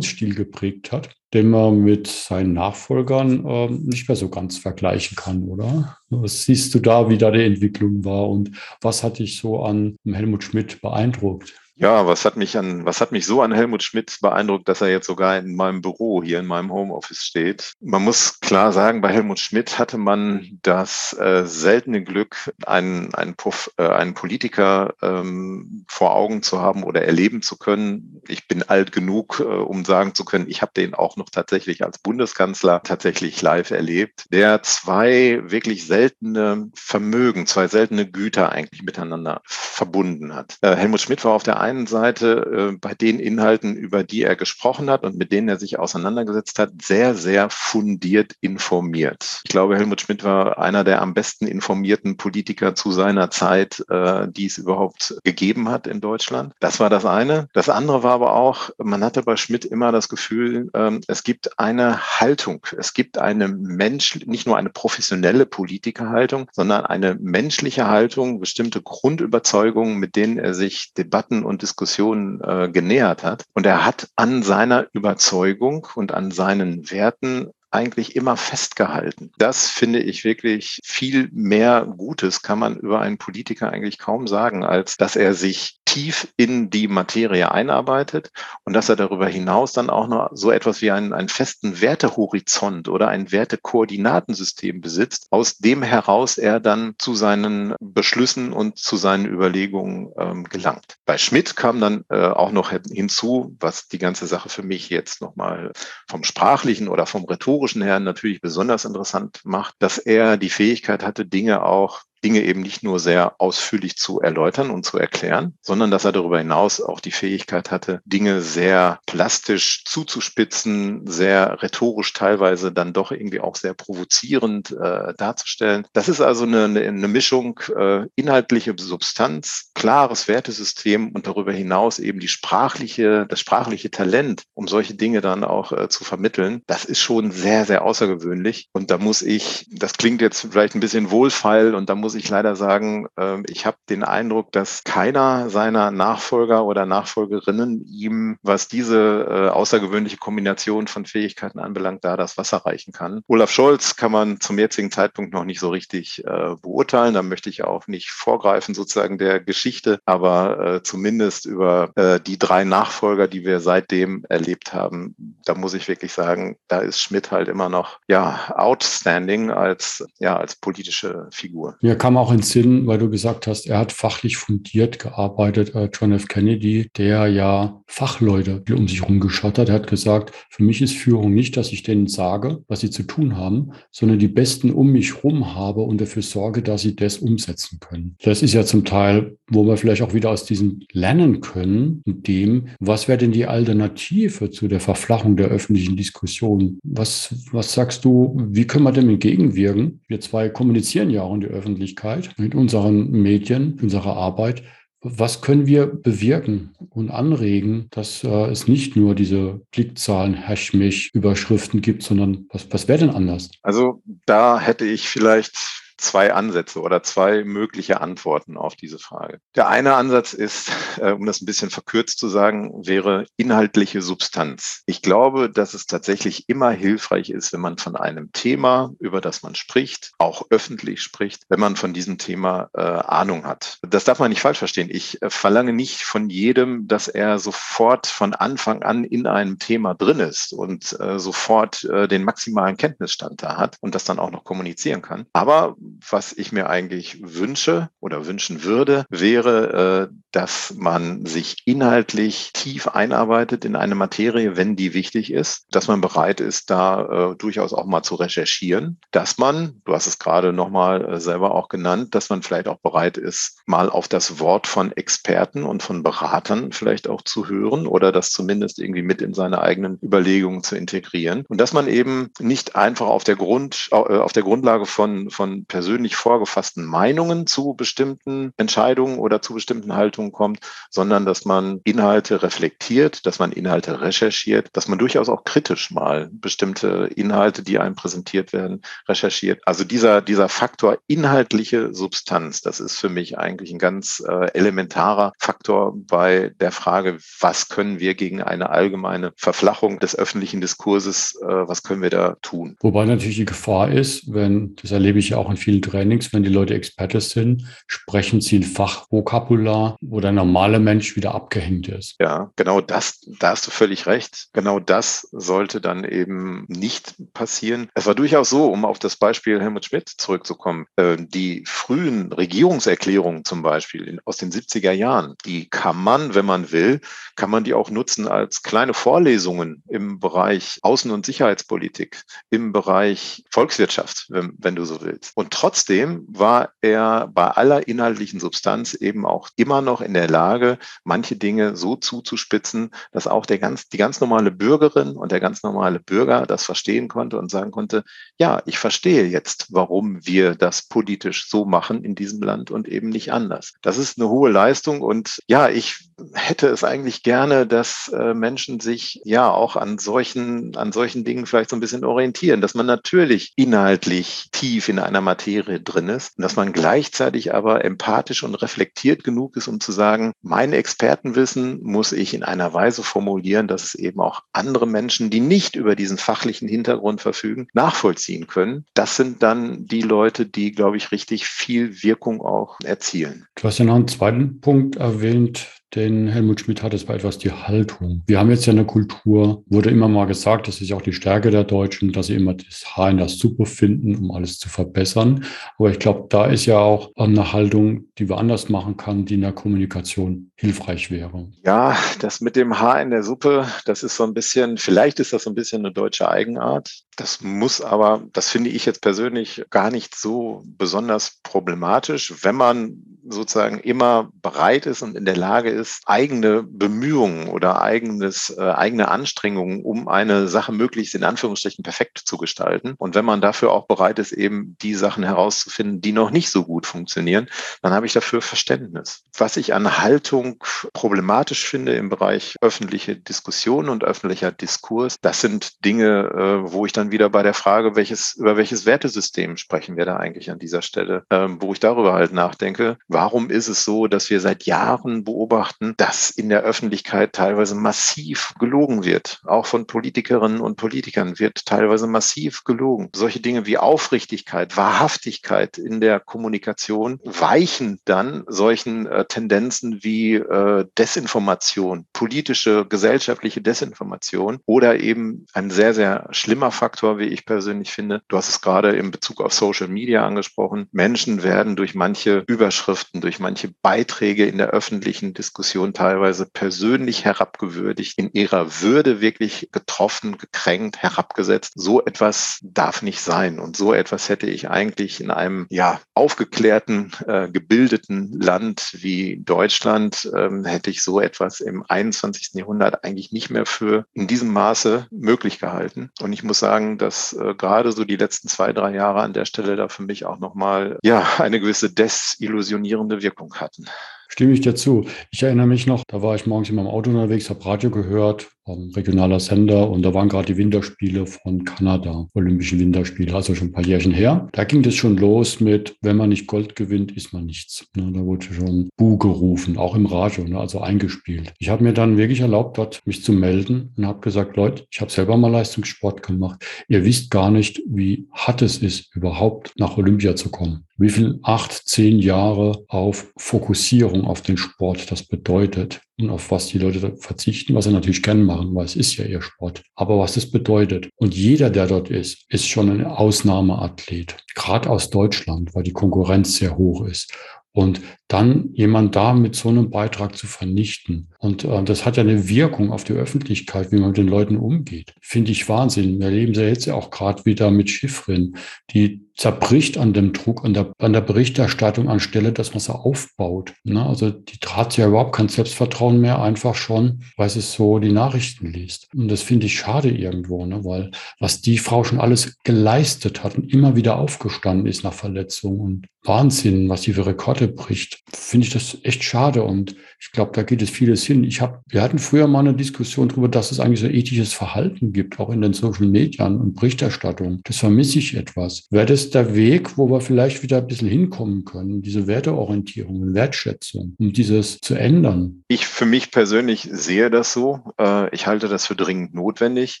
Kommunikationsstil 0.18 0.34
geprägt 0.34 0.92
hat, 0.92 1.10
den 1.32 1.50
man 1.50 1.82
mit 1.82 2.06
seinen 2.06 2.54
Nachfolgern 2.54 3.44
äh, 3.46 3.68
nicht 3.68 4.08
mehr 4.08 4.16
so 4.16 4.28
ganz 4.28 4.58
vergleichen 4.58 5.16
kann, 5.16 5.44
oder? 5.44 5.98
Was 6.10 6.44
siehst 6.44 6.74
du 6.74 6.80
da, 6.80 7.08
wie 7.08 7.18
da 7.18 7.30
die 7.30 7.42
Entwicklung 7.42 8.04
war 8.04 8.28
und 8.28 8.50
was 8.80 9.02
hat 9.02 9.18
dich 9.18 9.38
so 9.38 9.62
an 9.62 9.96
Helmut 10.04 10.44
Schmidt 10.44 10.80
beeindruckt? 10.80 11.54
Ja, 11.80 12.08
was 12.08 12.24
hat 12.24 12.36
mich 12.36 12.58
an, 12.58 12.84
was 12.84 13.00
hat 13.00 13.12
mich 13.12 13.24
so 13.24 13.40
an 13.40 13.52
Helmut 13.52 13.84
Schmidt 13.84 14.18
beeindruckt, 14.20 14.68
dass 14.68 14.80
er 14.80 14.88
jetzt 14.88 15.06
sogar 15.06 15.38
in 15.38 15.54
meinem 15.54 15.80
Büro 15.80 16.24
hier 16.24 16.40
in 16.40 16.46
meinem 16.46 16.72
Homeoffice 16.72 17.22
steht? 17.22 17.74
Man 17.80 18.02
muss 18.02 18.40
klar 18.40 18.72
sagen, 18.72 19.00
bei 19.00 19.12
Helmut 19.12 19.38
Schmidt 19.38 19.78
hatte 19.78 19.96
man 19.96 20.58
das 20.62 21.12
äh, 21.12 21.44
seltene 21.46 22.02
Glück, 22.02 22.52
einen, 22.66 23.14
einen, 23.14 23.36
Puff, 23.36 23.70
äh, 23.76 23.86
einen 23.86 24.14
Politiker 24.14 24.94
ähm, 25.02 25.84
vor 25.86 26.16
Augen 26.16 26.42
zu 26.42 26.60
haben 26.60 26.82
oder 26.82 27.02
erleben 27.02 27.42
zu 27.42 27.56
können. 27.56 28.22
Ich 28.26 28.48
bin 28.48 28.64
alt 28.64 28.90
genug, 28.90 29.38
äh, 29.38 29.44
um 29.44 29.84
sagen 29.84 30.16
zu 30.16 30.24
können, 30.24 30.48
ich 30.48 30.62
habe 30.62 30.72
den 30.76 30.94
auch 30.94 31.16
noch 31.16 31.30
tatsächlich 31.30 31.84
als 31.84 31.98
Bundeskanzler 31.98 32.82
tatsächlich 32.82 33.40
live 33.40 33.70
erlebt, 33.70 34.26
der 34.32 34.64
zwei 34.64 35.42
wirklich 35.44 35.86
seltene 35.86 36.70
Vermögen, 36.74 37.46
zwei 37.46 37.68
seltene 37.68 38.10
Güter 38.10 38.50
eigentlich 38.50 38.82
miteinander 38.82 39.42
verbunden 39.44 40.34
hat. 40.34 40.58
Äh, 40.60 40.74
Helmut 40.74 41.02
Schmidt 41.02 41.24
war 41.24 41.34
auf 41.34 41.44
der 41.44 41.60
einen 41.60 41.67
Seite 41.86 42.72
äh, 42.72 42.76
bei 42.78 42.94
den 42.94 43.20
Inhalten, 43.20 43.76
über 43.76 44.04
die 44.04 44.22
er 44.22 44.36
gesprochen 44.36 44.90
hat 44.90 45.04
und 45.04 45.16
mit 45.16 45.32
denen 45.32 45.48
er 45.48 45.58
sich 45.58 45.78
auseinandergesetzt 45.78 46.58
hat, 46.58 46.70
sehr, 46.82 47.14
sehr 47.14 47.50
fundiert 47.50 48.34
informiert. 48.40 49.40
Ich 49.44 49.50
glaube, 49.50 49.76
Helmut 49.76 50.00
Schmidt 50.00 50.24
war 50.24 50.58
einer 50.58 50.84
der 50.84 51.02
am 51.02 51.14
besten 51.14 51.46
informierten 51.46 52.16
Politiker 52.16 52.74
zu 52.74 52.92
seiner 52.92 53.30
Zeit, 53.30 53.84
äh, 53.88 54.28
die 54.28 54.46
es 54.46 54.58
überhaupt 54.58 55.16
gegeben 55.24 55.68
hat 55.68 55.86
in 55.86 56.00
Deutschland. 56.00 56.52
Das 56.60 56.80
war 56.80 56.90
das 56.90 57.04
eine. 57.04 57.48
Das 57.52 57.68
andere 57.68 58.02
war 58.02 58.12
aber 58.12 58.34
auch, 58.34 58.70
man 58.78 59.04
hatte 59.04 59.22
bei 59.22 59.36
Schmidt 59.36 59.64
immer 59.64 59.92
das 59.92 60.08
Gefühl, 60.08 60.70
äh, 60.72 60.98
es 61.06 61.22
gibt 61.22 61.58
eine 61.58 62.20
Haltung, 62.20 62.66
es 62.76 62.94
gibt 62.94 63.18
eine 63.18 63.48
Mensch, 63.48 64.16
nicht 64.26 64.46
nur 64.46 64.56
eine 64.56 64.70
professionelle 64.70 65.46
Politikerhaltung, 65.46 66.48
sondern 66.52 66.86
eine 66.86 67.16
menschliche 67.20 67.88
Haltung, 67.88 68.40
bestimmte 68.40 68.82
Grundüberzeugungen, 68.82 69.98
mit 69.98 70.16
denen 70.16 70.38
er 70.38 70.54
sich 70.54 70.92
Debatten 70.94 71.44
und 71.44 71.57
Diskussionen 71.58 72.40
äh, 72.40 72.70
genähert 72.72 73.22
hat. 73.22 73.44
Und 73.54 73.66
er 73.66 73.84
hat 73.84 74.08
an 74.16 74.42
seiner 74.42 74.86
Überzeugung 74.92 75.86
und 75.94 76.12
an 76.12 76.30
seinen 76.30 76.90
Werten 76.90 77.50
eigentlich 77.70 78.16
immer 78.16 78.36
festgehalten. 78.36 79.30
Das 79.38 79.68
finde 79.68 80.00
ich 80.00 80.24
wirklich 80.24 80.80
viel 80.84 81.28
mehr 81.32 81.86
Gutes 81.96 82.42
kann 82.42 82.58
man 82.58 82.76
über 82.76 83.00
einen 83.00 83.18
Politiker 83.18 83.70
eigentlich 83.70 83.98
kaum 83.98 84.26
sagen, 84.26 84.64
als 84.64 84.96
dass 84.96 85.16
er 85.16 85.34
sich 85.34 85.78
tief 85.84 86.28
in 86.36 86.70
die 86.70 86.86
Materie 86.86 87.50
einarbeitet 87.50 88.30
und 88.64 88.74
dass 88.74 88.88
er 88.88 88.96
darüber 88.96 89.26
hinaus 89.26 89.72
dann 89.72 89.88
auch 89.88 90.06
noch 90.06 90.28
so 90.32 90.50
etwas 90.50 90.82
wie 90.82 90.90
einen, 90.90 91.12
einen 91.12 91.28
festen 91.28 91.80
Wertehorizont 91.80 92.88
oder 92.88 93.08
ein 93.08 93.32
Wertekoordinatensystem 93.32 94.80
besitzt, 94.80 95.28
aus 95.30 95.56
dem 95.56 95.82
heraus 95.82 96.36
er 96.36 96.60
dann 96.60 96.94
zu 96.98 97.14
seinen 97.14 97.74
Beschlüssen 97.80 98.52
und 98.52 98.78
zu 98.78 98.96
seinen 98.96 99.26
Überlegungen 99.26 100.12
ähm, 100.18 100.44
gelangt. 100.44 100.96
Bei 101.06 101.16
Schmidt 101.16 101.56
kam 101.56 101.80
dann 101.80 102.04
äh, 102.10 102.26
auch 102.26 102.52
noch 102.52 102.70
hinzu, 102.70 103.56
was 103.58 103.88
die 103.88 103.98
ganze 103.98 104.26
Sache 104.26 104.50
für 104.50 104.62
mich 104.62 104.90
jetzt 104.90 105.22
nochmal 105.22 105.72
vom 106.06 106.22
sprachlichen 106.22 106.88
oder 106.88 107.06
vom 107.06 107.24
rhetorischen 107.24 107.57
her 107.82 108.00
natürlich 108.00 108.40
besonders 108.40 108.84
interessant 108.84 109.40
macht, 109.44 109.74
dass 109.78 109.98
er 109.98 110.36
die 110.36 110.50
Fähigkeit 110.50 111.02
hatte, 111.02 111.26
Dinge 111.26 111.64
auch 111.64 112.02
Dinge 112.24 112.42
eben 112.42 112.60
nicht 112.60 112.82
nur 112.82 112.98
sehr 112.98 113.40
ausführlich 113.40 113.96
zu 113.96 114.20
erläutern 114.20 114.70
und 114.70 114.84
zu 114.84 114.98
erklären, 114.98 115.56
sondern 115.60 115.90
dass 115.90 116.04
er 116.04 116.12
darüber 116.12 116.38
hinaus 116.38 116.80
auch 116.80 117.00
die 117.00 117.10
Fähigkeit 117.10 117.70
hatte, 117.70 118.00
Dinge 118.04 118.40
sehr 118.40 119.00
plastisch 119.06 119.84
zuzuspitzen, 119.84 121.06
sehr 121.06 121.62
rhetorisch 121.62 122.12
teilweise 122.12 122.72
dann 122.72 122.92
doch 122.92 123.12
irgendwie 123.12 123.40
auch 123.40 123.56
sehr 123.56 123.74
provozierend 123.74 124.70
äh, 124.72 125.14
darzustellen. 125.16 125.86
Das 125.92 126.08
ist 126.08 126.20
also 126.20 126.44
eine, 126.44 126.64
eine 126.64 127.08
Mischung 127.08 127.60
äh, 127.76 128.06
inhaltliche 128.14 128.74
Substanz, 128.78 129.70
klares 129.74 130.28
Wertesystem 130.28 131.10
und 131.10 131.26
darüber 131.26 131.52
hinaus 131.52 131.98
eben 131.98 132.20
die 132.20 132.28
sprachliche, 132.28 133.26
das 133.28 133.40
sprachliche 133.40 133.90
Talent, 133.90 134.42
um 134.54 134.68
solche 134.68 134.94
Dinge 134.94 135.20
dann 135.20 135.44
auch 135.44 135.72
äh, 135.72 135.88
zu 135.88 136.04
vermitteln. 136.04 136.62
Das 136.66 136.84
ist 136.84 137.00
schon 137.00 137.30
sehr, 137.30 137.64
sehr 137.64 137.82
außergewöhnlich. 137.82 138.68
Und 138.72 138.90
da 138.90 138.98
muss 138.98 139.22
ich, 139.22 139.66
das 139.70 139.94
klingt 139.94 140.20
jetzt 140.20 140.48
vielleicht 140.50 140.74
ein 140.74 140.80
bisschen 140.80 141.10
wohlfeil 141.10 141.74
und 141.74 141.88
da 141.88 141.94
muss 141.94 142.07
muss 142.08 142.14
ich 142.14 142.30
leider 142.30 142.56
sagen, 142.56 143.06
ähm, 143.18 143.44
ich 143.50 143.66
habe 143.66 143.76
den 143.90 144.02
Eindruck, 144.02 144.50
dass 144.52 144.82
keiner 144.82 145.50
seiner 145.50 145.90
Nachfolger 145.90 146.64
oder 146.64 146.86
Nachfolgerinnen 146.86 147.84
ihm, 147.86 148.38
was 148.40 148.66
diese 148.66 149.26
äh, 149.28 149.48
außergewöhnliche 149.50 150.16
Kombination 150.16 150.86
von 150.86 151.04
Fähigkeiten 151.04 151.58
anbelangt, 151.58 152.04
da 152.04 152.16
das 152.16 152.38
Wasser 152.38 152.64
reichen 152.64 152.94
kann. 152.94 153.20
Olaf 153.28 153.50
Scholz 153.50 153.96
kann 153.96 154.10
man 154.10 154.40
zum 154.40 154.58
jetzigen 154.58 154.90
Zeitpunkt 154.90 155.34
noch 155.34 155.44
nicht 155.44 155.60
so 155.60 155.68
richtig 155.68 156.24
äh, 156.24 156.54
beurteilen. 156.62 157.12
Da 157.12 157.22
möchte 157.22 157.50
ich 157.50 157.62
auch 157.62 157.86
nicht 157.88 158.10
vorgreifen 158.10 158.74
sozusagen 158.74 159.18
der 159.18 159.40
Geschichte, 159.40 160.00
aber 160.06 160.76
äh, 160.76 160.82
zumindest 160.82 161.44
über 161.44 161.92
die 162.26 162.38
drei 162.38 162.64
Nachfolger, 162.64 163.26
die 163.28 163.44
wir 163.44 163.60
seitdem 163.60 164.24
erlebt 164.28 164.72
haben, 164.72 165.14
da 165.44 165.54
muss 165.54 165.74
ich 165.74 165.88
wirklich 165.88 166.12
sagen, 166.12 166.56
da 166.68 166.78
ist 166.78 167.00
Schmidt 167.00 167.32
halt 167.32 167.48
immer 167.48 167.68
noch 167.68 167.98
ja 168.08 168.54
outstanding 168.54 169.50
als 169.50 170.06
ja 170.18 170.36
als 170.36 170.56
politische 170.56 171.28
Figur. 171.30 171.76
Ja, 171.80 171.94
kam 171.98 172.16
auch 172.16 172.32
ins 172.32 172.50
Sinn, 172.50 172.86
weil 172.86 172.98
du 172.98 173.10
gesagt 173.10 173.46
hast, 173.46 173.66
er 173.66 173.78
hat 173.78 173.92
fachlich 173.92 174.36
fundiert 174.36 174.98
gearbeitet, 174.98 175.74
äh, 175.74 175.88
John 175.92 176.12
F. 176.12 176.28
Kennedy, 176.28 176.90
der 176.96 177.26
ja 177.26 177.82
Fachleute 177.86 178.62
um 178.74 178.86
sich 178.86 179.02
herum 179.02 179.20
geschaut 179.20 179.58
hat. 179.58 179.68
Er 179.68 179.76
hat 179.76 179.86
gesagt, 179.86 180.32
für 180.50 180.62
mich 180.62 180.80
ist 180.82 180.94
Führung 180.94 181.34
nicht, 181.34 181.56
dass 181.56 181.72
ich 181.72 181.82
denen 181.82 182.06
sage, 182.06 182.62
was 182.68 182.80
sie 182.80 182.90
zu 182.90 183.02
tun 183.02 183.36
haben, 183.36 183.72
sondern 183.90 184.18
die 184.18 184.28
Besten 184.28 184.70
um 184.70 184.92
mich 184.92 185.16
herum 185.16 185.54
habe 185.54 185.80
und 185.80 186.00
dafür 186.00 186.22
sorge, 186.22 186.62
dass 186.62 186.82
sie 186.82 186.94
das 186.94 187.18
umsetzen 187.18 187.80
können. 187.80 188.16
Das 188.22 188.42
ist 188.42 188.54
ja 188.54 188.64
zum 188.64 188.84
Teil, 188.84 189.36
wo 189.50 189.64
wir 189.64 189.76
vielleicht 189.76 190.02
auch 190.02 190.14
wieder 190.14 190.30
aus 190.30 190.44
diesem 190.44 190.80
lernen 190.92 191.40
können, 191.40 192.02
dem, 192.04 192.68
was 192.78 193.08
wäre 193.08 193.18
denn 193.18 193.32
die 193.32 193.46
Alternative 193.46 194.50
zu 194.50 194.68
der 194.68 194.80
Verflachung 194.80 195.36
der 195.36 195.48
öffentlichen 195.48 195.96
Diskussion? 195.96 196.78
Was, 196.84 197.34
was 197.52 197.72
sagst 197.72 198.04
du, 198.04 198.36
wie 198.48 198.66
können 198.66 198.84
wir 198.84 198.92
dem 198.92 199.08
entgegenwirken? 199.08 200.00
Wir 200.08 200.20
zwei 200.20 200.48
kommunizieren 200.48 201.10
ja 201.10 201.22
auch 201.22 201.34
in 201.34 201.40
der 201.40 201.50
Öffentlichkeit. 201.50 201.87
Öffentlichkeit, 201.88 202.38
mit 202.38 202.54
unseren 202.54 203.10
Medien, 203.10 203.78
unserer 203.80 204.16
Arbeit. 204.16 204.62
Was 205.00 205.42
können 205.42 205.66
wir 205.66 205.86
bewirken 205.86 206.74
und 206.90 207.10
anregen, 207.10 207.86
dass 207.90 208.24
äh, 208.24 208.50
es 208.50 208.66
nicht 208.66 208.96
nur 208.96 209.14
diese 209.14 209.60
Klickzahlen, 209.70 210.34
Hashmich, 210.34 211.10
Überschriften 211.14 211.80
gibt, 211.80 212.02
sondern 212.02 212.46
was, 212.52 212.66
was 212.72 212.88
wäre 212.88 212.98
denn 212.98 213.10
anders? 213.10 213.50
Also 213.62 214.02
da 214.26 214.58
hätte 214.58 214.84
ich 214.84 215.08
vielleicht 215.08 215.56
zwei 215.98 216.32
Ansätze 216.32 216.80
oder 216.80 217.02
zwei 217.02 217.44
mögliche 217.44 218.00
Antworten 218.00 218.56
auf 218.56 218.76
diese 218.76 218.98
Frage. 218.98 219.40
Der 219.54 219.68
eine 219.68 219.94
Ansatz 219.94 220.32
ist, 220.32 220.70
äh, 220.98 221.12
um 221.12 221.26
das 221.26 221.42
ein 221.42 221.46
bisschen 221.46 221.70
verkürzt 221.70 222.18
zu 222.18 222.28
sagen, 222.28 222.86
wäre 222.86 223.26
inhaltliche 223.36 224.00
Substanz. 224.00 224.82
Ich 224.86 225.02
glaube, 225.02 225.50
dass 225.50 225.74
es 225.74 225.86
tatsächlich 225.86 226.48
immer 226.48 226.70
hilfreich 226.70 227.30
ist, 227.30 227.52
wenn 227.52 227.60
man 227.60 227.78
von 227.78 227.96
einem 227.96 228.32
Thema, 228.32 228.92
über 229.00 229.20
das 229.20 229.42
man 229.42 229.54
spricht, 229.54 230.12
auch 230.18 230.42
öffentlich 230.50 231.02
spricht, 231.02 231.42
wenn 231.48 231.60
man 231.60 231.76
von 231.76 231.92
diesem 231.92 232.18
Thema 232.18 232.70
äh, 232.74 232.80
Ahnung 232.80 233.44
hat. 233.44 233.78
Das 233.82 234.04
darf 234.04 234.20
man 234.20 234.30
nicht 234.30 234.40
falsch 234.40 234.58
verstehen. 234.58 234.88
Ich 234.90 235.20
äh, 235.20 235.30
verlange 235.30 235.72
nicht 235.72 236.02
von 236.02 236.30
jedem, 236.30 236.86
dass 236.86 237.08
er 237.08 237.38
sofort 237.38 238.06
von 238.06 238.34
Anfang 238.34 238.82
an 238.82 239.04
in 239.04 239.26
einem 239.26 239.58
Thema 239.58 239.94
drin 239.94 240.20
ist 240.20 240.52
und 240.52 240.98
äh, 241.00 241.18
sofort 241.18 241.86
den 241.88 242.24
maximalen 242.24 242.76
Kenntnisstand 242.76 243.42
da 243.42 243.56
hat 243.56 243.76
und 243.80 243.94
das 243.94 244.04
dann 244.04 244.18
auch 244.18 244.30
noch 244.30 244.44
kommunizieren 244.44 245.02
kann. 245.02 245.26
Aber 245.32 245.76
was 246.10 246.32
ich 246.32 246.52
mir 246.52 246.68
eigentlich 246.68 247.18
wünsche 247.22 247.90
oder 248.00 248.26
wünschen 248.26 248.64
würde, 248.64 249.04
wäre, 249.10 250.08
äh, 250.10 250.14
dass 250.32 250.74
man 250.76 251.24
sich 251.24 251.62
inhaltlich 251.64 252.50
tief 252.52 252.88
einarbeitet 252.88 253.64
in 253.64 253.76
eine 253.76 253.94
Materie, 253.94 254.56
wenn 254.56 254.76
die 254.76 254.94
wichtig 254.94 255.32
ist, 255.32 255.66
dass 255.70 255.88
man 255.88 256.00
bereit 256.00 256.40
ist, 256.40 256.70
da 256.70 257.30
äh, 257.32 257.36
durchaus 257.36 257.72
auch 257.72 257.86
mal 257.86 258.02
zu 258.02 258.14
recherchieren, 258.14 258.98
dass 259.10 259.38
man, 259.38 259.80
du 259.84 259.94
hast 259.94 260.06
es 260.06 260.18
gerade 260.18 260.52
nochmal 260.52 261.04
äh, 261.04 261.20
selber 261.20 261.54
auch 261.54 261.68
genannt, 261.68 262.14
dass 262.14 262.28
man 262.28 262.42
vielleicht 262.42 262.68
auch 262.68 262.78
bereit 262.78 263.16
ist, 263.16 263.60
mal 263.66 263.88
auf 263.88 264.08
das 264.08 264.38
Wort 264.38 264.66
von 264.66 264.92
Experten 264.92 265.62
und 265.62 265.82
von 265.82 266.02
Beratern 266.02 266.72
vielleicht 266.72 267.08
auch 267.08 267.22
zu 267.22 267.48
hören 267.48 267.86
oder 267.86 268.12
das 268.12 268.30
zumindest 268.30 268.78
irgendwie 268.78 269.02
mit 269.02 269.22
in 269.22 269.34
seine 269.34 269.60
eigenen 269.60 269.98
Überlegungen 270.02 270.62
zu 270.62 270.76
integrieren. 270.76 271.44
Und 271.48 271.60
dass 271.60 271.72
man 271.72 271.88
eben 271.88 272.30
nicht 272.38 272.76
einfach 272.76 273.06
auf 273.06 273.24
der 273.24 273.36
Grund, 273.36 273.88
auf 273.90 274.32
der 274.32 274.42
Grundlage 274.42 274.86
von, 274.86 275.30
von 275.30 275.64
persönlich 275.78 276.16
vorgefassten 276.16 276.84
Meinungen 276.84 277.46
zu 277.46 277.74
bestimmten 277.74 278.52
Entscheidungen 278.56 279.20
oder 279.20 279.40
zu 279.40 279.54
bestimmten 279.54 279.94
Haltungen 279.94 280.32
kommt, 280.32 280.58
sondern 280.90 281.24
dass 281.24 281.44
man 281.44 281.80
Inhalte 281.84 282.42
reflektiert, 282.42 283.26
dass 283.26 283.38
man 283.38 283.52
Inhalte 283.52 284.00
recherchiert, 284.00 284.70
dass 284.72 284.88
man 284.88 284.98
durchaus 284.98 285.28
auch 285.28 285.44
kritisch 285.44 285.92
mal 285.92 286.30
bestimmte 286.32 287.10
Inhalte, 287.14 287.62
die 287.62 287.78
einem 287.78 287.94
präsentiert 287.94 288.52
werden, 288.52 288.82
recherchiert. 289.08 289.60
Also 289.66 289.84
dieser, 289.84 290.20
dieser 290.20 290.48
Faktor 290.48 290.98
inhaltliche 291.06 291.94
Substanz, 291.94 292.60
das 292.60 292.80
ist 292.80 292.98
für 292.98 293.08
mich 293.08 293.38
eigentlich 293.38 293.70
ein 293.70 293.78
ganz 293.78 294.20
äh, 294.28 294.50
elementarer 294.54 295.32
Faktor 295.38 295.94
bei 295.94 296.54
der 296.58 296.72
Frage, 296.72 297.18
was 297.38 297.68
können 297.68 298.00
wir 298.00 298.16
gegen 298.16 298.42
eine 298.42 298.70
allgemeine 298.70 299.32
Verflachung 299.36 300.00
des 300.00 300.18
öffentlichen 300.18 300.60
Diskurses, 300.60 301.40
äh, 301.40 301.46
was 301.46 301.84
können 301.84 302.02
wir 302.02 302.10
da 302.10 302.36
tun? 302.42 302.76
Wobei 302.80 303.04
natürlich 303.04 303.36
die 303.36 303.44
Gefahr 303.44 303.92
ist, 303.92 304.24
wenn, 304.34 304.74
das 304.82 304.90
erlebe 304.90 305.20
ich 305.20 305.28
ja 305.28 305.36
auch 305.36 305.48
in 305.48 305.56
vielen 305.56 305.67
Trainings, 305.76 306.32
wenn 306.32 306.42
die 306.42 306.48
Leute 306.48 306.74
Experte 306.74 307.20
sind, 307.20 307.64
sprechen 307.86 308.40
sie 308.40 308.58
ein 308.58 308.62
Fachvokabular, 308.62 309.96
wo 310.00 310.20
der 310.20 310.32
normale 310.32 310.78
Mensch 310.78 311.16
wieder 311.16 311.34
abgehängt 311.34 311.88
ist. 311.88 312.16
Ja, 312.20 312.50
genau 312.56 312.80
das, 312.80 313.20
da 313.38 313.50
hast 313.50 313.66
du 313.66 313.70
völlig 313.70 314.06
recht. 314.06 314.48
Genau 314.52 314.80
das 314.80 315.28
sollte 315.32 315.80
dann 315.80 316.04
eben 316.04 316.64
nicht 316.68 317.14
passieren. 317.34 317.88
Es 317.94 318.06
war 318.06 318.14
durchaus 318.14 318.50
so, 318.50 318.66
um 318.66 318.84
auf 318.84 318.98
das 318.98 319.16
Beispiel 319.16 319.60
Helmut 319.60 319.84
Schmidt 319.84 320.08
zurückzukommen, 320.08 320.86
äh, 320.96 321.16
die 321.18 321.64
frühen 321.66 322.32
Regierungserklärungen 322.32 323.44
zum 323.44 323.62
Beispiel 323.62 324.20
aus 324.24 324.38
den 324.38 324.50
70er 324.50 324.92
Jahren, 324.92 325.34
die 325.44 325.68
kann 325.68 325.96
man, 325.96 326.34
wenn 326.34 326.46
man 326.46 326.72
will, 326.72 327.00
kann 327.36 327.50
man 327.50 327.64
die 327.64 327.74
auch 327.74 327.90
nutzen 327.90 328.26
als 328.26 328.62
kleine 328.62 328.94
Vorlesungen 328.94 329.82
im 329.88 330.18
Bereich 330.18 330.78
Außen- 330.82 331.10
und 331.10 331.26
Sicherheitspolitik, 331.26 332.22
im 332.50 332.72
Bereich 332.72 333.44
Volkswirtschaft, 333.50 334.26
wenn, 334.28 334.54
wenn 334.58 334.74
du 334.74 334.84
so 334.84 335.00
willst. 335.00 335.36
Und 335.36 335.50
trotzdem 335.58 336.24
war 336.28 336.70
er 336.82 337.26
bei 337.34 337.48
aller 337.48 337.88
inhaltlichen 337.88 338.38
Substanz 338.38 338.94
eben 338.94 339.26
auch 339.26 339.48
immer 339.56 339.82
noch 339.82 340.00
in 340.00 340.14
der 340.14 340.28
Lage, 340.28 340.78
manche 341.02 341.34
Dinge 341.34 341.74
so 341.76 341.96
zuzuspitzen, 341.96 342.92
dass 343.10 343.26
auch 343.26 343.44
der 343.44 343.58
ganz, 343.58 343.88
die 343.88 343.96
ganz 343.96 344.20
normale 344.20 344.52
Bürgerin 344.52 345.16
und 345.16 345.32
der 345.32 345.40
ganz 345.40 345.64
normale 345.64 345.98
Bürger 345.98 346.46
das 346.46 346.62
verstehen 346.62 347.08
konnte 347.08 347.40
und 347.40 347.50
sagen 347.50 347.72
konnte, 347.72 348.04
ja, 348.38 348.62
ich 348.66 348.78
verstehe 348.78 349.24
jetzt, 349.24 349.66
warum 349.70 350.24
wir 350.24 350.54
das 350.54 350.82
politisch 350.82 351.50
so 351.50 351.64
machen 351.64 352.04
in 352.04 352.14
diesem 352.14 352.40
Land 352.40 352.70
und 352.70 352.86
eben 352.86 353.08
nicht 353.08 353.32
anders. 353.32 353.74
Das 353.82 353.98
ist 353.98 354.16
eine 354.16 354.28
hohe 354.28 354.50
Leistung 354.50 355.00
und 355.00 355.40
ja, 355.48 355.68
ich 355.68 356.08
hätte 356.34 356.68
es 356.68 356.84
eigentlich 356.84 357.24
gerne, 357.24 357.66
dass 357.66 358.12
äh, 358.14 358.32
Menschen 358.32 358.78
sich 358.78 359.20
ja 359.24 359.50
auch 359.50 359.74
an 359.74 359.98
solchen, 359.98 360.76
an 360.76 360.92
solchen 360.92 361.24
Dingen 361.24 361.46
vielleicht 361.46 361.70
so 361.70 361.76
ein 361.76 361.80
bisschen 361.80 362.04
orientieren, 362.04 362.60
dass 362.60 362.74
man 362.74 362.86
natürlich 362.86 363.54
inhaltlich 363.56 364.50
tief 364.52 364.88
in 364.88 365.00
einer 365.00 365.20
Materie 365.20 365.47
drin 365.56 366.08
ist 366.08 366.38
dass 366.38 366.56
man 366.56 366.72
gleichzeitig 366.72 367.54
aber 367.54 367.84
empathisch 367.84 368.42
und 368.42 368.54
reflektiert 368.54 369.24
genug 369.24 369.56
ist, 369.56 369.68
um 369.68 369.80
zu 369.80 369.92
sagen, 369.92 370.32
mein 370.42 370.72
Expertenwissen 370.72 371.82
muss 371.82 372.12
ich 372.12 372.34
in 372.34 372.42
einer 372.42 372.72
Weise 372.72 373.02
formulieren, 373.02 373.68
dass 373.68 373.84
es 373.84 373.94
eben 373.94 374.20
auch 374.20 374.42
andere 374.52 374.86
Menschen, 374.86 375.30
die 375.30 375.40
nicht 375.40 375.76
über 375.76 375.96
diesen 375.96 376.18
fachlichen 376.18 376.68
Hintergrund 376.68 377.20
verfügen, 377.20 377.68
nachvollziehen 377.74 378.46
können. 378.46 378.84
Das 378.94 379.16
sind 379.16 379.42
dann 379.42 379.86
die 379.86 380.02
Leute, 380.02 380.46
die, 380.46 380.72
glaube 380.72 380.96
ich, 380.96 381.12
richtig 381.12 381.46
viel 381.46 382.02
Wirkung 382.02 382.40
auch 382.40 382.78
erzielen. 382.84 383.46
Du 383.56 383.64
hast 383.64 383.78
ja 383.78 383.84
noch 383.84 383.96
einen 383.96 384.08
zweiten 384.08 384.60
Punkt 384.60 384.96
erwähnt, 384.96 385.77
den 385.94 386.28
Helmut 386.28 386.60
Schmidt 386.60 386.82
hat, 386.82 386.92
es 386.92 387.08
war 387.08 387.16
etwas 387.16 387.38
die 387.38 387.50
Haltung. 387.50 388.22
Wir 388.26 388.38
haben 388.38 388.50
jetzt 388.50 388.66
ja 388.66 388.72
eine 388.72 388.84
Kultur, 388.84 389.64
wurde 389.66 389.90
immer 389.90 390.08
mal 390.08 390.26
gesagt, 390.26 390.68
das 390.68 390.80
ist 390.80 390.88
ja 390.88 390.96
auch 390.96 391.02
die 391.02 391.12
Stärke 391.12 391.50
der 391.50 391.64
Deutschen, 391.64 392.12
dass 392.12 392.26
sie 392.26 392.34
immer 392.34 392.54
das 392.54 392.84
Haar 392.96 393.10
in 393.10 393.16
der 393.16 393.28
Suppe 393.28 393.64
finden, 393.64 394.16
um 394.16 394.30
alles 394.30 394.58
zu 394.58 394.68
verbessern. 394.68 395.44
Aber 395.78 395.90
ich 395.90 395.98
glaube, 395.98 396.26
da 396.28 396.46
ist 396.46 396.66
ja 396.66 396.78
auch 396.78 397.10
eine 397.16 397.52
Haltung, 397.52 398.08
die 398.18 398.28
wir 398.28 398.38
anders 398.38 398.68
machen 398.68 398.96
kann, 398.96 399.24
die 399.24 399.34
in 399.34 399.40
der 399.40 399.52
Kommunikation 399.52 400.50
hilfreich 400.56 401.10
wäre. 401.10 401.48
Ja, 401.64 401.96
das 402.20 402.40
mit 402.40 402.56
dem 402.56 402.78
Haar 402.78 403.00
in 403.00 403.10
der 403.10 403.22
Suppe, 403.22 403.66
das 403.86 404.02
ist 404.02 404.16
so 404.16 404.24
ein 404.24 404.34
bisschen, 404.34 404.76
vielleicht 404.76 405.20
ist 405.20 405.32
das 405.32 405.44
so 405.44 405.50
ein 405.50 405.54
bisschen 405.54 405.84
eine 405.84 405.94
deutsche 405.94 406.28
Eigenart. 406.28 407.04
Das 407.18 407.40
muss 407.40 407.80
aber, 407.80 408.22
das 408.32 408.48
finde 408.48 408.70
ich 408.70 408.86
jetzt 408.86 409.02
persönlich 409.02 409.64
gar 409.70 409.90
nicht 409.90 410.14
so 410.14 410.62
besonders 410.64 411.40
problematisch, 411.42 412.32
wenn 412.44 412.54
man 412.54 413.02
sozusagen 413.28 413.80
immer 413.80 414.30
bereit 414.40 414.86
ist 414.86 415.02
und 415.02 415.16
in 415.16 415.24
der 415.24 415.36
Lage 415.36 415.68
ist, 415.68 416.02
eigene 416.06 416.62
Bemühungen 416.62 417.48
oder 417.48 417.82
eigenes, 417.82 418.54
äh, 418.56 418.62
eigene 418.62 419.08
Anstrengungen, 419.08 419.82
um 419.82 420.06
eine 420.06 420.46
Sache 420.46 420.70
möglichst 420.70 421.16
in 421.16 421.24
Anführungsstrichen 421.24 421.82
perfekt 421.82 422.22
zu 422.24 422.38
gestalten. 422.38 422.94
Und 422.96 423.16
wenn 423.16 423.24
man 423.24 423.40
dafür 423.40 423.72
auch 423.72 423.88
bereit 423.88 424.20
ist, 424.20 424.30
eben 424.30 424.76
die 424.80 424.94
Sachen 424.94 425.24
herauszufinden, 425.24 426.00
die 426.00 426.12
noch 426.12 426.30
nicht 426.30 426.50
so 426.50 426.64
gut 426.64 426.86
funktionieren, 426.86 427.48
dann 427.82 427.92
habe 427.92 428.06
ich 428.06 428.12
dafür 428.12 428.42
Verständnis. 428.42 429.24
Was 429.36 429.56
ich 429.56 429.74
an 429.74 429.98
Haltung 429.98 430.62
problematisch 430.92 431.66
finde 431.66 431.94
im 431.94 432.10
Bereich 432.10 432.54
öffentliche 432.60 433.16
Diskussion 433.16 433.88
und 433.88 434.04
öffentlicher 434.04 434.52
Diskurs, 434.52 435.16
das 435.20 435.40
sind 435.40 435.84
Dinge, 435.84 436.30
äh, 436.30 436.72
wo 436.72 436.86
ich 436.86 436.92
dann 436.92 437.07
wieder 437.10 437.30
bei 437.30 437.42
der 437.42 437.54
Frage, 437.54 437.96
welches, 437.96 438.34
über 438.34 438.56
welches 438.56 438.86
Wertesystem 438.86 439.56
sprechen 439.56 439.96
wir 439.96 440.04
da 440.04 440.16
eigentlich 440.16 440.50
an 440.50 440.58
dieser 440.58 440.82
Stelle, 440.82 441.24
äh, 441.30 441.48
wo 441.60 441.72
ich 441.72 441.80
darüber 441.80 442.12
halt 442.12 442.32
nachdenke, 442.32 442.98
warum 443.08 443.50
ist 443.50 443.68
es 443.68 443.84
so, 443.84 444.06
dass 444.06 444.30
wir 444.30 444.40
seit 444.40 444.64
Jahren 444.64 445.24
beobachten, 445.24 445.94
dass 445.96 446.30
in 446.30 446.48
der 446.48 446.62
Öffentlichkeit 446.62 447.32
teilweise 447.32 447.74
massiv 447.74 448.54
gelogen 448.58 449.04
wird. 449.04 449.40
Auch 449.44 449.66
von 449.66 449.86
Politikerinnen 449.86 450.60
und 450.60 450.76
Politikern 450.76 451.38
wird 451.38 451.66
teilweise 451.66 452.06
massiv 452.06 452.64
gelogen. 452.64 453.10
Solche 453.14 453.40
Dinge 453.40 453.66
wie 453.66 453.78
Aufrichtigkeit, 453.78 454.76
Wahrhaftigkeit 454.76 455.78
in 455.78 456.00
der 456.00 456.20
Kommunikation 456.20 457.20
weichen 457.24 458.00
dann 458.04 458.44
solchen 458.46 459.06
äh, 459.06 459.24
Tendenzen 459.26 459.98
wie 460.02 460.34
äh, 460.34 460.84
Desinformation, 460.96 462.06
politische, 462.12 462.86
gesellschaftliche 462.86 463.60
Desinformation 463.60 464.58
oder 464.66 465.00
eben 465.00 465.46
ein 465.52 465.70
sehr, 465.70 465.94
sehr 465.94 466.28
schlimmer 466.30 466.70
Faktor, 466.70 466.97
wie 467.02 467.24
ich 467.24 467.46
persönlich 467.46 467.92
finde. 467.92 468.22
Du 468.28 468.36
hast 468.36 468.48
es 468.48 468.60
gerade 468.60 468.90
in 468.90 469.10
Bezug 469.10 469.40
auf 469.40 469.52
Social 469.52 469.88
Media 469.88 470.26
angesprochen. 470.26 470.88
Menschen 470.92 471.42
werden 471.42 471.76
durch 471.76 471.94
manche 471.94 472.44
Überschriften 472.46 473.20
durch 473.20 473.38
manche 473.38 473.70
Beiträge 473.82 474.46
in 474.46 474.58
der 474.58 474.68
öffentlichen 474.68 475.34
Diskussion 475.34 475.92
teilweise 475.92 476.46
persönlich 476.46 477.24
herabgewürdigt, 477.24 478.18
in 478.18 478.30
ihrer 478.32 478.80
Würde 478.80 479.20
wirklich 479.20 479.68
getroffen, 479.72 480.38
gekränkt, 480.38 481.02
herabgesetzt. 481.02 481.72
So 481.74 482.04
etwas 482.04 482.58
darf 482.62 483.02
nicht 483.02 483.20
sein. 483.20 483.58
Und 483.58 483.76
so 483.76 483.92
etwas 483.92 484.28
hätte 484.28 484.46
ich 484.46 484.70
eigentlich 484.70 485.20
in 485.20 485.30
einem 485.30 485.66
ja 485.70 486.00
aufgeklärten, 486.14 487.12
äh, 487.26 487.48
gebildeten 487.50 488.32
Land 488.32 488.90
wie 488.94 489.42
Deutschland, 489.44 490.30
ähm, 490.34 490.64
hätte 490.64 490.90
ich 490.90 491.02
so 491.02 491.20
etwas 491.20 491.60
im 491.60 491.84
21. 491.86 492.50
Jahrhundert 492.54 493.04
eigentlich 493.04 493.32
nicht 493.32 493.50
mehr 493.50 493.66
für 493.66 494.06
in 494.14 494.26
diesem 494.26 494.52
Maße 494.52 495.06
möglich 495.10 495.58
gehalten. 495.58 496.10
Und 496.20 496.32
ich 496.32 496.42
muss 496.42 496.58
sagen, 496.58 496.77
dass 496.98 497.32
äh, 497.32 497.54
gerade 497.54 497.90
so 497.90 498.04
die 498.04 498.16
letzten 498.16 498.48
zwei, 498.48 498.72
drei 498.72 498.94
Jahre 498.94 499.22
an 499.22 499.32
der 499.32 499.44
Stelle 499.44 499.76
da 499.76 499.88
für 499.88 500.02
mich 500.02 500.24
auch 500.24 500.38
nochmal 500.38 500.98
ja 501.02 501.26
eine 501.38 501.58
gewisse 501.58 501.90
Desillusionierung 501.90 503.08
basierende 503.08 503.22
Wirkung 503.22 503.54
hatten. 503.54 503.86
Stimme 504.28 504.52
ich 504.52 504.60
dir 504.60 504.74
zu. 504.74 505.06
Ich 505.30 505.42
erinnere 505.42 505.66
mich 505.66 505.86
noch, 505.86 506.04
da 506.06 506.22
war 506.22 506.34
ich 506.34 506.46
morgens 506.46 506.68
in 506.68 506.76
meinem 506.76 506.86
Auto 506.86 507.10
unterwegs, 507.10 507.48
habe 507.48 507.64
Radio 507.64 507.90
gehört, 507.90 508.46
ähm, 508.68 508.92
regionaler 508.94 509.40
Sender 509.40 509.90
und 509.90 510.02
da 510.02 510.12
waren 510.12 510.28
gerade 510.28 510.46
die 510.46 510.58
Winterspiele 510.58 511.26
von 511.26 511.64
Kanada, 511.64 512.26
Olympischen 512.34 512.78
Winterspiele, 512.78 513.34
also 513.34 513.54
schon 513.54 513.68
ein 513.68 513.72
paar 513.72 513.86
Jährchen 513.86 514.12
her. 514.12 514.48
Da 514.52 514.64
ging 514.64 514.82
das 514.82 514.94
schon 514.94 515.16
los 515.16 515.60
mit, 515.60 515.96
wenn 516.02 516.16
man 516.16 516.28
nicht 516.28 516.46
Gold 516.46 516.76
gewinnt, 516.76 517.12
ist 517.12 517.32
man 517.32 517.46
nichts. 517.46 517.86
Ne, 517.96 518.12
da 518.12 518.20
wurde 518.20 518.52
schon 518.52 518.90
Bu 518.96 519.16
gerufen, 519.16 519.78
auch 519.78 519.94
im 519.94 520.04
Radio, 520.04 520.44
ne, 520.44 520.58
also 520.58 520.80
eingespielt. 520.80 521.54
Ich 521.58 521.70
habe 521.70 521.82
mir 521.82 521.94
dann 521.94 522.18
wirklich 522.18 522.40
erlaubt, 522.40 522.76
dort 522.76 523.00
mich 523.06 523.24
zu 523.24 523.32
melden 523.32 523.94
und 523.96 524.06
habe 524.06 524.20
gesagt, 524.20 524.56
Leute, 524.56 524.84
ich 524.90 525.00
habe 525.00 525.10
selber 525.10 525.38
mal 525.38 525.50
Leistungssport 525.50 526.22
gemacht. 526.22 526.64
Ihr 526.88 527.04
wisst 527.04 527.30
gar 527.30 527.50
nicht, 527.50 527.80
wie 527.88 528.28
hart 528.32 528.60
es 528.60 528.78
ist, 528.78 529.14
überhaupt 529.16 529.72
nach 529.78 529.96
Olympia 529.96 530.36
zu 530.36 530.50
kommen 530.50 530.87
wie 530.98 531.10
viel 531.10 531.38
acht, 531.42 531.72
zehn 531.72 532.18
Jahre 532.18 532.84
auf 532.88 533.32
Fokussierung 533.36 534.24
auf 534.24 534.42
den 534.42 534.56
Sport 534.56 535.10
das 535.10 535.22
bedeutet 535.22 536.00
und 536.18 536.30
auf 536.30 536.50
was 536.50 536.66
die 536.66 536.78
Leute 536.78 537.16
verzichten, 537.16 537.74
was 537.74 537.84
sie 537.84 537.92
natürlich 537.92 538.22
gerne 538.22 538.42
machen, 538.42 538.74
weil 538.74 538.84
es 538.84 538.96
ist 538.96 539.16
ja 539.16 539.24
ihr 539.24 539.40
Sport. 539.40 539.82
Aber 539.94 540.18
was 540.18 540.34
das 540.34 540.50
bedeutet. 540.50 541.08
Und 541.16 541.36
jeder, 541.36 541.70
der 541.70 541.86
dort 541.86 542.10
ist, 542.10 542.44
ist 542.48 542.66
schon 542.66 542.90
ein 542.90 543.04
Ausnahmeathlet. 543.04 544.36
Gerade 544.56 544.90
aus 544.90 545.10
Deutschland, 545.10 545.74
weil 545.74 545.84
die 545.84 545.92
Konkurrenz 545.92 546.56
sehr 546.56 546.76
hoch 546.76 547.06
ist. 547.06 547.32
Und 547.72 548.00
dann 548.26 548.70
jemand 548.72 549.14
da 549.14 549.34
mit 549.34 549.54
so 549.54 549.68
einem 549.68 549.90
Beitrag 549.90 550.36
zu 550.36 550.48
vernichten. 550.48 551.28
Und 551.38 551.62
äh, 551.62 551.84
das 551.84 552.04
hat 552.04 552.16
ja 552.16 552.24
eine 552.24 552.48
Wirkung 552.48 552.90
auf 552.90 553.04
die 553.04 553.12
Öffentlichkeit, 553.12 553.92
wie 553.92 553.98
man 553.98 554.08
mit 554.08 554.16
den 554.16 554.26
Leuten 554.26 554.56
umgeht. 554.56 555.14
Finde 555.20 555.52
ich 555.52 555.68
Wahnsinn. 555.68 556.18
Wir 556.18 556.26
erleben 556.26 556.54
sie 556.54 556.62
jetzt 556.62 556.86
ja 556.86 556.94
auch 556.94 557.10
gerade 557.10 557.44
wieder 557.44 557.70
mit 557.70 557.88
Schiffrin, 557.88 558.56
die 558.90 559.27
zerbricht 559.38 559.98
an 559.98 560.12
dem 560.12 560.32
Druck, 560.32 560.64
an 560.64 560.74
der, 560.74 560.92
an 560.98 561.12
der 561.12 561.20
Berichterstattung 561.20 562.08
anstelle, 562.08 562.52
dass 562.52 562.72
man 562.72 562.80
sie 562.80 562.92
aufbaut. 562.92 563.72
Ne? 563.84 564.04
Also 564.04 564.30
die 564.30 564.58
hat 564.66 564.96
ja 564.96 565.06
überhaupt 565.06 565.36
kein 565.36 565.48
Selbstvertrauen 565.48 566.20
mehr, 566.20 566.42
einfach 566.42 566.74
schon, 566.74 567.22
weil 567.36 567.48
sie 567.48 567.60
so 567.60 568.00
die 568.00 568.10
Nachrichten 568.10 568.66
liest. 568.66 569.08
Und 569.14 569.28
das 569.28 569.42
finde 569.42 569.66
ich 569.66 569.78
schade 569.78 570.10
irgendwo, 570.10 570.66
ne? 570.66 570.84
weil 570.84 571.12
was 571.38 571.60
die 571.60 571.78
Frau 571.78 572.02
schon 572.02 572.18
alles 572.18 572.58
geleistet 572.64 573.44
hat 573.44 573.56
und 573.56 573.72
immer 573.72 573.94
wieder 573.94 574.18
aufgestanden 574.18 574.86
ist 574.86 575.04
nach 575.04 575.14
Verletzungen 575.14 575.80
und 575.80 576.06
Wahnsinn, 576.24 576.88
was 576.88 577.02
sie 577.02 577.12
für 577.12 577.26
Rekorde 577.26 577.68
bricht, 577.68 578.22
finde 578.32 578.66
ich 578.66 578.72
das 578.72 578.98
echt 579.02 579.24
schade. 579.24 579.62
Und 579.62 579.96
ich 580.20 580.32
glaube, 580.32 580.52
da 580.54 580.62
geht 580.62 580.82
es 580.82 580.90
vieles 580.90 581.24
hin. 581.24 581.44
Ich 581.44 581.60
habe, 581.60 581.80
wir 581.88 582.02
hatten 582.02 582.18
früher 582.18 582.46
mal 582.46 582.60
eine 582.60 582.74
Diskussion 582.74 583.28
darüber, 583.28 583.48
dass 583.48 583.70
es 583.70 583.80
eigentlich 583.80 584.00
so 584.00 584.06
ethisches 584.06 584.52
Verhalten 584.52 585.12
gibt, 585.12 585.38
auch 585.40 585.50
in 585.50 585.62
den 585.62 585.72
Social 585.72 586.06
Medien 586.06 586.60
und 586.60 586.74
Berichterstattung. 586.74 587.60
Das 587.64 587.78
vermisse 587.78 588.18
ich 588.18 588.36
etwas. 588.36 588.86
Wäre 588.90 589.06
das 589.06 589.27
der 589.34 589.54
Weg, 589.54 589.96
wo 589.96 590.10
wir 590.10 590.20
vielleicht 590.20 590.62
wieder 590.62 590.78
ein 590.78 590.86
bisschen 590.86 591.08
hinkommen 591.08 591.64
können, 591.64 592.02
diese 592.02 592.26
Werteorientierung 592.26 593.22
und 593.22 593.34
Wertschätzung, 593.34 594.14
um 594.18 594.32
dieses 594.32 594.80
zu 594.80 594.94
ändern? 594.94 595.64
Ich 595.68 595.86
für 595.86 596.06
mich 596.06 596.30
persönlich 596.30 596.88
sehe 596.90 597.30
das 597.30 597.52
so. 597.52 597.80
Äh, 598.00 598.34
ich 598.34 598.46
halte 598.46 598.68
das 598.68 598.86
für 598.86 598.96
dringend 598.96 599.34
notwendig. 599.34 600.00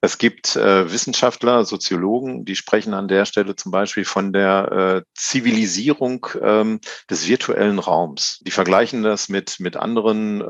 Es 0.00 0.18
gibt 0.18 0.56
äh, 0.56 0.92
Wissenschaftler, 0.92 1.64
Soziologen, 1.64 2.44
die 2.44 2.56
sprechen 2.56 2.94
an 2.94 3.08
der 3.08 3.24
Stelle 3.24 3.56
zum 3.56 3.72
Beispiel 3.72 4.04
von 4.04 4.32
der 4.32 5.04
äh, 5.04 5.10
Zivilisierung 5.14 6.26
ähm, 6.42 6.80
des 7.10 7.28
virtuellen 7.28 7.78
Raums. 7.78 8.40
Die 8.46 8.50
vergleichen 8.50 9.02
das 9.02 9.28
mit, 9.28 9.58
mit 9.60 9.76
anderen 9.76 10.42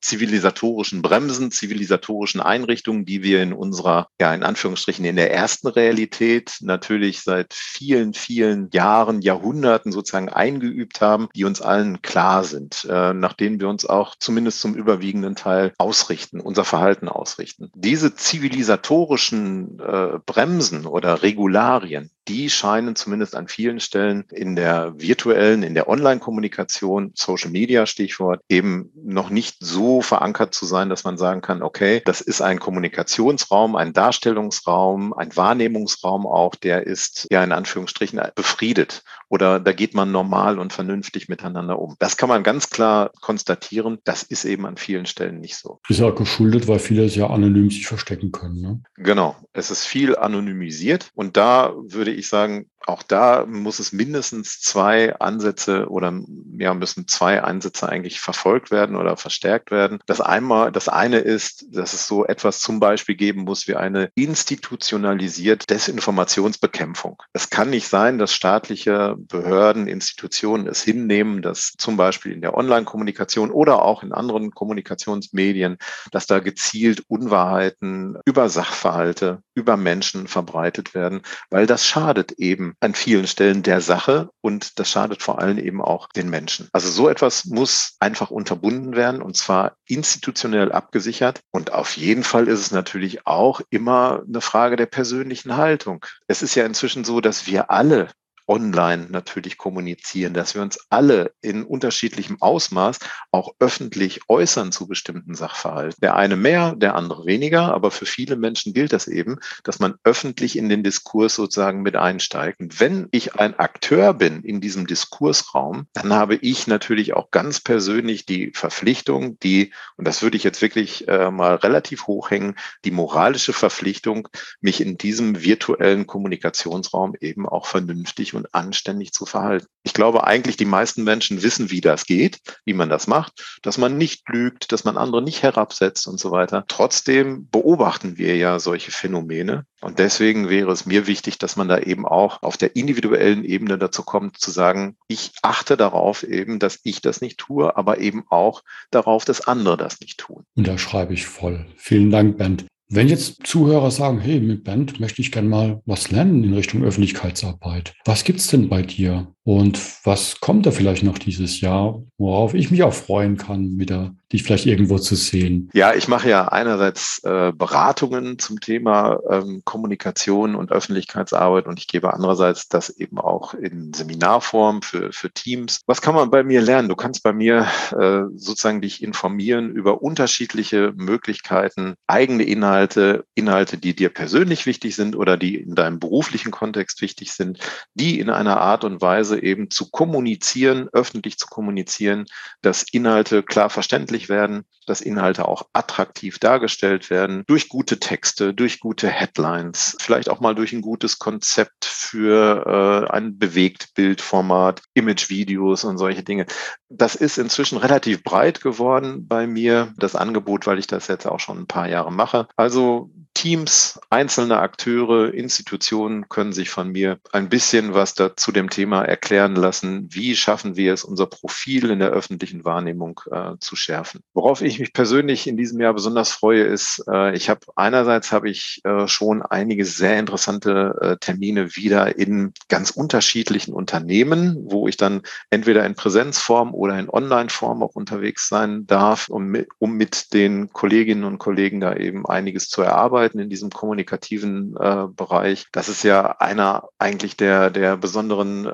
zivilisatorischen 0.00 1.02
Bremsen, 1.02 1.50
zivilisatorischen 1.50 2.40
Einrichtungen, 2.40 3.04
die 3.04 3.22
wir 3.22 3.42
in 3.42 3.52
unserer, 3.52 4.08
ja, 4.20 4.34
in 4.34 4.42
Anführungsstrichen, 4.42 5.04
in 5.04 5.16
der 5.16 5.32
ersten 5.32 5.68
Realität 5.68 6.56
natürlich 6.60 7.20
seit 7.20 7.54
vielen, 7.54 8.14
vielen 8.16 8.70
Jahren, 8.72 9.20
Jahrhunderten 9.20 9.92
sozusagen 9.92 10.28
eingeübt 10.28 11.00
haben, 11.00 11.28
die 11.34 11.44
uns 11.44 11.60
allen 11.60 12.02
klar 12.02 12.44
sind, 12.44 12.86
äh, 12.90 13.12
nach 13.12 13.34
denen 13.34 13.60
wir 13.60 13.68
uns 13.68 13.86
auch 13.86 14.14
zumindest 14.18 14.60
zum 14.60 14.74
überwiegenden 14.74 15.36
Teil 15.36 15.72
ausrichten, 15.78 16.40
unser 16.40 16.64
Verhalten 16.64 17.08
ausrichten. 17.08 17.70
Diese 17.74 18.14
zivilisatorischen 18.14 19.78
äh, 19.80 20.18
Bremsen 20.24 20.86
oder 20.86 21.22
Regularien, 21.22 22.10
die 22.28 22.50
scheinen 22.50 22.96
zumindest 22.96 23.36
an 23.36 23.48
vielen 23.48 23.80
Stellen 23.80 24.24
in 24.32 24.56
der 24.56 24.94
virtuellen, 24.96 25.62
in 25.62 25.74
der 25.74 25.88
Online-Kommunikation, 25.88 27.12
Social 27.14 27.50
Media 27.50 27.86
Stichwort, 27.86 28.40
eben 28.48 28.90
noch 28.94 29.30
nicht 29.30 29.56
so 29.60 30.02
verankert 30.02 30.54
zu 30.54 30.66
sein, 30.66 30.88
dass 30.88 31.04
man 31.04 31.18
sagen 31.18 31.40
kann, 31.40 31.62
okay, 31.62 32.02
das 32.04 32.20
ist 32.20 32.40
ein 32.40 32.58
Kommunikationsraum, 32.58 33.76
ein 33.76 33.92
Darstellungsraum, 33.92 35.12
ein 35.12 35.36
Wahrnehmungsraum 35.36 36.26
auch, 36.26 36.54
der 36.56 36.86
ist 36.86 37.28
ja 37.30 37.44
in 37.44 37.52
Anführungsstrichen 37.52 38.05
befriedet 38.34 39.02
oder 39.28 39.60
da 39.60 39.72
geht 39.72 39.94
man 39.94 40.12
normal 40.12 40.58
und 40.58 40.72
vernünftig 40.72 41.28
miteinander 41.28 41.78
um. 41.78 41.96
Das 41.98 42.16
kann 42.16 42.28
man 42.28 42.42
ganz 42.42 42.70
klar 42.70 43.10
konstatieren. 43.20 43.98
Das 44.04 44.22
ist 44.22 44.44
eben 44.44 44.66
an 44.66 44.76
vielen 44.76 45.06
Stellen 45.06 45.40
nicht 45.40 45.56
so. 45.56 45.80
Ist 45.88 46.00
ja 46.00 46.10
geschuldet, 46.10 46.68
weil 46.68 46.78
viele 46.78 47.04
es 47.04 47.16
ja 47.16 47.28
anonym 47.28 47.70
sich 47.70 47.86
verstecken 47.86 48.32
können. 48.32 48.60
Ne? 48.60 48.82
Genau. 48.96 49.36
Es 49.52 49.70
ist 49.70 49.84
viel 49.84 50.16
anonymisiert 50.16 51.10
und 51.14 51.36
da 51.36 51.72
würde 51.88 52.12
ich 52.12 52.28
sagen, 52.28 52.66
auch 52.86 53.02
da 53.02 53.44
muss 53.46 53.80
es 53.80 53.92
mindestens 53.92 54.60
zwei 54.60 55.16
Ansätze 55.16 55.88
oder 55.88 56.20
ja, 56.58 56.72
müssen 56.72 57.08
zwei 57.08 57.42
Ansätze 57.42 57.88
eigentlich 57.88 58.20
verfolgt 58.20 58.70
werden 58.70 58.96
oder 58.96 59.16
verstärkt 59.16 59.70
werden. 59.70 59.98
Das 60.06 60.20
einmal, 60.20 60.70
das 60.70 60.88
eine 60.88 61.18
ist, 61.18 61.66
dass 61.72 61.92
es 61.92 62.06
so 62.06 62.24
etwas 62.24 62.60
zum 62.60 62.78
Beispiel 62.78 63.16
geben 63.16 63.42
muss 63.42 63.66
wie 63.66 63.74
eine 63.74 64.10
institutionalisierte 64.14 65.66
Desinformationsbekämpfung. 65.66 67.20
Es 67.32 67.50
kann 67.50 67.70
nicht 67.70 67.88
sein, 67.88 68.18
dass 68.18 68.32
staatliche 68.32 69.15
Behörden, 69.16 69.88
Institutionen 69.88 70.66
es 70.66 70.82
hinnehmen, 70.82 71.42
dass 71.42 71.72
zum 71.78 71.96
Beispiel 71.96 72.32
in 72.32 72.40
der 72.40 72.54
Online-Kommunikation 72.54 73.50
oder 73.50 73.82
auch 73.82 74.02
in 74.02 74.12
anderen 74.12 74.50
Kommunikationsmedien, 74.50 75.78
dass 76.12 76.26
da 76.26 76.40
gezielt 76.40 77.02
Unwahrheiten 77.08 78.18
über 78.24 78.48
Sachverhalte, 78.48 79.42
über 79.54 79.76
Menschen 79.76 80.28
verbreitet 80.28 80.94
werden, 80.94 81.22
weil 81.50 81.66
das 81.66 81.86
schadet 81.86 82.32
eben 82.32 82.74
an 82.80 82.94
vielen 82.94 83.26
Stellen 83.26 83.62
der 83.62 83.80
Sache 83.80 84.28
und 84.40 84.78
das 84.78 84.90
schadet 84.90 85.22
vor 85.22 85.38
allem 85.38 85.58
eben 85.58 85.80
auch 85.80 86.08
den 86.08 86.28
Menschen. 86.28 86.68
Also 86.72 86.90
so 86.90 87.08
etwas 87.08 87.44
muss 87.46 87.96
einfach 88.00 88.30
unterbunden 88.30 88.96
werden 88.96 89.22
und 89.22 89.36
zwar 89.36 89.76
institutionell 89.86 90.72
abgesichert. 90.72 91.40
Und 91.50 91.72
auf 91.72 91.96
jeden 91.96 92.24
Fall 92.24 92.48
ist 92.48 92.60
es 92.60 92.70
natürlich 92.70 93.26
auch 93.26 93.60
immer 93.70 94.22
eine 94.26 94.40
Frage 94.40 94.76
der 94.76 94.86
persönlichen 94.86 95.56
Haltung. 95.56 96.04
Es 96.26 96.42
ist 96.42 96.54
ja 96.54 96.64
inzwischen 96.64 97.04
so, 97.04 97.20
dass 97.20 97.46
wir 97.46 97.70
alle 97.70 98.08
online 98.46 99.06
natürlich 99.10 99.58
kommunizieren, 99.58 100.34
dass 100.34 100.54
wir 100.54 100.62
uns 100.62 100.78
alle 100.90 101.32
in 101.40 101.64
unterschiedlichem 101.64 102.38
Ausmaß 102.40 102.98
auch 103.30 103.54
öffentlich 103.58 104.20
äußern 104.28 104.72
zu 104.72 104.86
bestimmten 104.86 105.34
Sachverhalten. 105.34 106.00
Der 106.00 106.16
eine 106.16 106.36
mehr, 106.36 106.74
der 106.76 106.94
andere 106.94 107.26
weniger, 107.26 107.74
aber 107.74 107.90
für 107.90 108.06
viele 108.06 108.36
Menschen 108.36 108.72
gilt 108.72 108.92
das 108.92 109.08
eben, 109.08 109.38
dass 109.64 109.78
man 109.78 109.94
öffentlich 110.04 110.56
in 110.56 110.68
den 110.68 110.82
Diskurs 110.82 111.34
sozusagen 111.34 111.82
mit 111.82 111.96
einsteigt. 111.96 112.60
Und 112.60 112.80
wenn 112.80 113.08
ich 113.10 113.34
ein 113.34 113.58
Akteur 113.58 114.14
bin 114.14 114.42
in 114.42 114.60
diesem 114.60 114.86
Diskursraum, 114.86 115.86
dann 115.92 116.12
habe 116.12 116.36
ich 116.36 116.66
natürlich 116.66 117.14
auch 117.14 117.30
ganz 117.30 117.60
persönlich 117.60 118.26
die 118.26 118.52
Verpflichtung, 118.54 119.38
die, 119.40 119.72
und 119.96 120.06
das 120.06 120.22
würde 120.22 120.36
ich 120.36 120.44
jetzt 120.44 120.62
wirklich 120.62 121.08
äh, 121.08 121.30
mal 121.30 121.56
relativ 121.56 122.06
hoch 122.06 122.30
hängen, 122.30 122.54
die 122.84 122.90
moralische 122.90 123.52
Verpflichtung, 123.52 124.28
mich 124.60 124.80
in 124.80 124.96
diesem 124.96 125.42
virtuellen 125.42 126.06
Kommunikationsraum 126.06 127.14
eben 127.20 127.48
auch 127.48 127.66
vernünftig 127.66 128.34
und 128.36 128.54
anständig 128.54 129.12
zu 129.12 129.26
verhalten. 129.26 129.66
Ich 129.82 129.94
glaube 129.94 130.24
eigentlich, 130.24 130.56
die 130.56 130.64
meisten 130.64 131.04
Menschen 131.04 131.42
wissen, 131.42 131.70
wie 131.70 131.80
das 131.80 132.06
geht, 132.06 132.40
wie 132.64 132.74
man 132.74 132.88
das 132.88 133.06
macht, 133.06 133.58
dass 133.62 133.78
man 133.78 133.96
nicht 133.96 134.28
lügt, 134.28 134.72
dass 134.72 134.84
man 134.84 134.96
andere 134.96 135.22
nicht 135.22 135.42
herabsetzt 135.42 136.06
und 136.06 136.18
so 136.18 136.30
weiter. 136.30 136.64
Trotzdem 136.68 137.48
beobachten 137.50 138.18
wir 138.18 138.36
ja 138.36 138.58
solche 138.58 138.90
Phänomene. 138.90 139.64
Und 139.80 139.98
deswegen 139.98 140.48
wäre 140.48 140.72
es 140.72 140.86
mir 140.86 141.06
wichtig, 141.06 141.38
dass 141.38 141.56
man 141.56 141.68
da 141.68 141.78
eben 141.78 142.06
auch 142.06 142.42
auf 142.42 142.56
der 142.56 142.74
individuellen 142.76 143.44
Ebene 143.44 143.78
dazu 143.78 144.02
kommt, 144.02 144.38
zu 144.38 144.50
sagen, 144.50 144.96
ich 145.06 145.32
achte 145.42 145.76
darauf 145.76 146.22
eben, 146.22 146.58
dass 146.58 146.80
ich 146.82 147.00
das 147.00 147.20
nicht 147.20 147.38
tue, 147.38 147.76
aber 147.76 147.98
eben 147.98 148.24
auch 148.28 148.62
darauf, 148.90 149.24
dass 149.24 149.46
andere 149.46 149.76
das 149.76 150.00
nicht 150.00 150.18
tun. 150.18 150.44
Und 150.56 150.66
da 150.66 150.78
schreibe 150.78 151.14
ich 151.14 151.26
voll. 151.26 151.66
Vielen 151.76 152.10
Dank, 152.10 152.38
Bernd. 152.38 152.66
Wenn 152.88 153.08
jetzt 153.08 153.44
Zuhörer 153.44 153.90
sagen, 153.90 154.20
hey, 154.20 154.38
mit 154.38 154.62
Band 154.62 155.00
möchte 155.00 155.20
ich 155.20 155.32
gerne 155.32 155.48
mal 155.48 155.82
was 155.86 156.12
lernen 156.12 156.44
in 156.44 156.54
Richtung 156.54 156.84
Öffentlichkeitsarbeit, 156.84 157.94
was 158.04 158.22
gibt's 158.22 158.46
denn 158.46 158.68
bei 158.68 158.82
dir? 158.82 159.34
Und 159.46 159.80
was 160.04 160.40
kommt 160.40 160.66
da 160.66 160.72
vielleicht 160.72 161.04
noch 161.04 161.18
dieses 161.18 161.60
Jahr, 161.60 162.02
worauf 162.18 162.52
ich 162.52 162.72
mich 162.72 162.82
auch 162.82 162.92
freuen 162.92 163.36
kann, 163.36 163.78
wieder 163.78 164.12
dich 164.32 164.42
vielleicht 164.42 164.66
irgendwo 164.66 164.98
zu 164.98 165.14
sehen? 165.14 165.70
Ja, 165.72 165.94
ich 165.94 166.08
mache 166.08 166.28
ja 166.28 166.48
einerseits 166.48 167.22
äh, 167.22 167.52
Beratungen 167.52 168.40
zum 168.40 168.58
Thema 168.58 169.20
ähm, 169.30 169.62
Kommunikation 169.64 170.56
und 170.56 170.72
Öffentlichkeitsarbeit 170.72 171.68
und 171.68 171.78
ich 171.78 171.86
gebe 171.86 172.12
andererseits 172.12 172.68
das 172.68 172.90
eben 172.90 173.20
auch 173.20 173.54
in 173.54 173.92
Seminarform 173.92 174.82
für, 174.82 175.12
für 175.12 175.30
Teams. 175.30 175.82
Was 175.86 176.02
kann 176.02 176.16
man 176.16 176.32
bei 176.32 176.42
mir 176.42 176.60
lernen? 176.60 176.88
Du 176.88 176.96
kannst 176.96 177.22
bei 177.22 177.32
mir 177.32 177.68
äh, 177.92 178.22
sozusagen 178.34 178.80
dich 178.80 179.00
informieren 179.00 179.70
über 179.70 180.02
unterschiedliche 180.02 180.92
Möglichkeiten, 180.96 181.94
eigene 182.08 182.42
Inhalte, 182.42 183.24
Inhalte, 183.36 183.78
die 183.78 183.94
dir 183.94 184.08
persönlich 184.08 184.66
wichtig 184.66 184.96
sind 184.96 185.14
oder 185.14 185.36
die 185.36 185.54
in 185.54 185.76
deinem 185.76 186.00
beruflichen 186.00 186.50
Kontext 186.50 187.00
wichtig 187.00 187.32
sind, 187.32 187.60
die 187.94 188.18
in 188.18 188.28
einer 188.28 188.60
Art 188.60 188.82
und 188.82 189.00
Weise 189.00 189.35
Weise 189.36 189.42
eben 189.42 189.70
zu 189.70 189.90
kommunizieren, 189.90 190.88
öffentlich 190.92 191.38
zu 191.38 191.46
kommunizieren, 191.46 192.26
dass 192.62 192.82
Inhalte 192.82 193.42
klar 193.42 193.70
verständlich 193.70 194.28
werden, 194.28 194.64
dass 194.86 195.00
Inhalte 195.00 195.48
auch 195.48 195.66
attraktiv 195.72 196.38
dargestellt 196.38 197.10
werden, 197.10 197.42
durch 197.46 197.68
gute 197.68 197.98
Texte, 197.98 198.54
durch 198.54 198.80
gute 198.80 199.08
Headlines, 199.08 199.96
vielleicht 200.00 200.28
auch 200.28 200.40
mal 200.40 200.54
durch 200.54 200.72
ein 200.72 200.80
gutes 200.80 201.18
Konzept 201.18 201.84
für 201.84 203.08
äh, 203.10 203.12
ein 203.12 203.38
Bewegtbildformat, 203.38 204.82
Imagevideos 204.94 205.84
und 205.84 205.98
solche 205.98 206.22
Dinge. 206.22 206.46
Das 206.88 207.14
ist 207.16 207.38
inzwischen 207.38 207.78
relativ 207.78 208.22
breit 208.22 208.60
geworden 208.60 209.26
bei 209.26 209.46
mir, 209.46 209.92
das 209.96 210.14
Angebot, 210.14 210.66
weil 210.66 210.78
ich 210.78 210.86
das 210.86 211.08
jetzt 211.08 211.26
auch 211.26 211.40
schon 211.40 211.58
ein 211.58 211.66
paar 211.66 211.88
Jahre 211.88 212.12
mache. 212.12 212.46
Also 212.56 213.10
Teams, 213.34 214.00
einzelne 214.08 214.60
Akteure, 214.60 215.34
Institutionen 215.34 216.28
können 216.28 216.54
sich 216.54 216.70
von 216.70 216.90
mir 216.90 217.18
ein 217.32 217.50
bisschen 217.50 217.92
was 217.92 218.14
da 218.14 218.34
zu 218.34 218.50
dem 218.50 218.70
Thema 218.70 219.02
erklären 219.02 219.25
lassen. 219.34 220.08
Wie 220.10 220.36
schaffen 220.36 220.76
wir 220.76 220.92
es, 220.92 221.04
unser 221.04 221.26
Profil 221.26 221.90
in 221.90 221.98
der 221.98 222.10
öffentlichen 222.10 222.64
Wahrnehmung 222.64 223.20
äh, 223.30 223.52
zu 223.60 223.76
schärfen? 223.76 224.20
Worauf 224.34 224.62
ich 224.62 224.78
mich 224.78 224.92
persönlich 224.92 225.46
in 225.46 225.56
diesem 225.56 225.80
Jahr 225.80 225.94
besonders 225.94 226.32
freue, 226.32 226.62
ist, 226.62 227.04
äh, 227.10 227.34
ich 227.34 227.48
habe 227.48 227.60
einerseits 227.76 228.32
habe 228.32 228.48
ich 228.48 228.80
äh, 228.84 229.08
schon 229.08 229.42
einige 229.42 229.84
sehr 229.84 230.18
interessante 230.18 230.96
äh, 231.00 231.16
Termine 231.18 231.76
wieder 231.76 232.16
in 232.18 232.52
ganz 232.68 232.90
unterschiedlichen 232.90 233.72
Unternehmen, 233.72 234.56
wo 234.68 234.88
ich 234.88 234.96
dann 234.96 235.22
entweder 235.50 235.84
in 235.84 235.94
Präsenzform 235.94 236.74
oder 236.74 236.98
in 236.98 237.10
Online-Form 237.10 237.82
auch 237.82 237.94
unterwegs 237.94 238.48
sein 238.48 238.86
darf, 238.86 239.28
um 239.28 239.46
mit, 239.46 239.68
um 239.78 239.92
mit 239.92 240.32
den 240.32 240.72
Kolleginnen 240.72 241.24
und 241.24 241.38
Kollegen 241.38 241.80
da 241.80 241.94
eben 241.94 242.26
einiges 242.26 242.68
zu 242.68 242.82
erarbeiten 242.82 243.06
arbeiten 243.06 243.38
in 243.38 243.48
diesem 243.48 243.70
kommunikativen 243.70 244.76
äh, 244.78 245.06
Bereich. 245.08 245.66
Das 245.72 245.88
ist 245.88 246.02
ja 246.02 246.36
einer 246.38 246.88
eigentlich 246.98 247.36
der, 247.36 247.70
der 247.70 247.96
besonderen, 247.96 248.66
äh, 248.66 248.68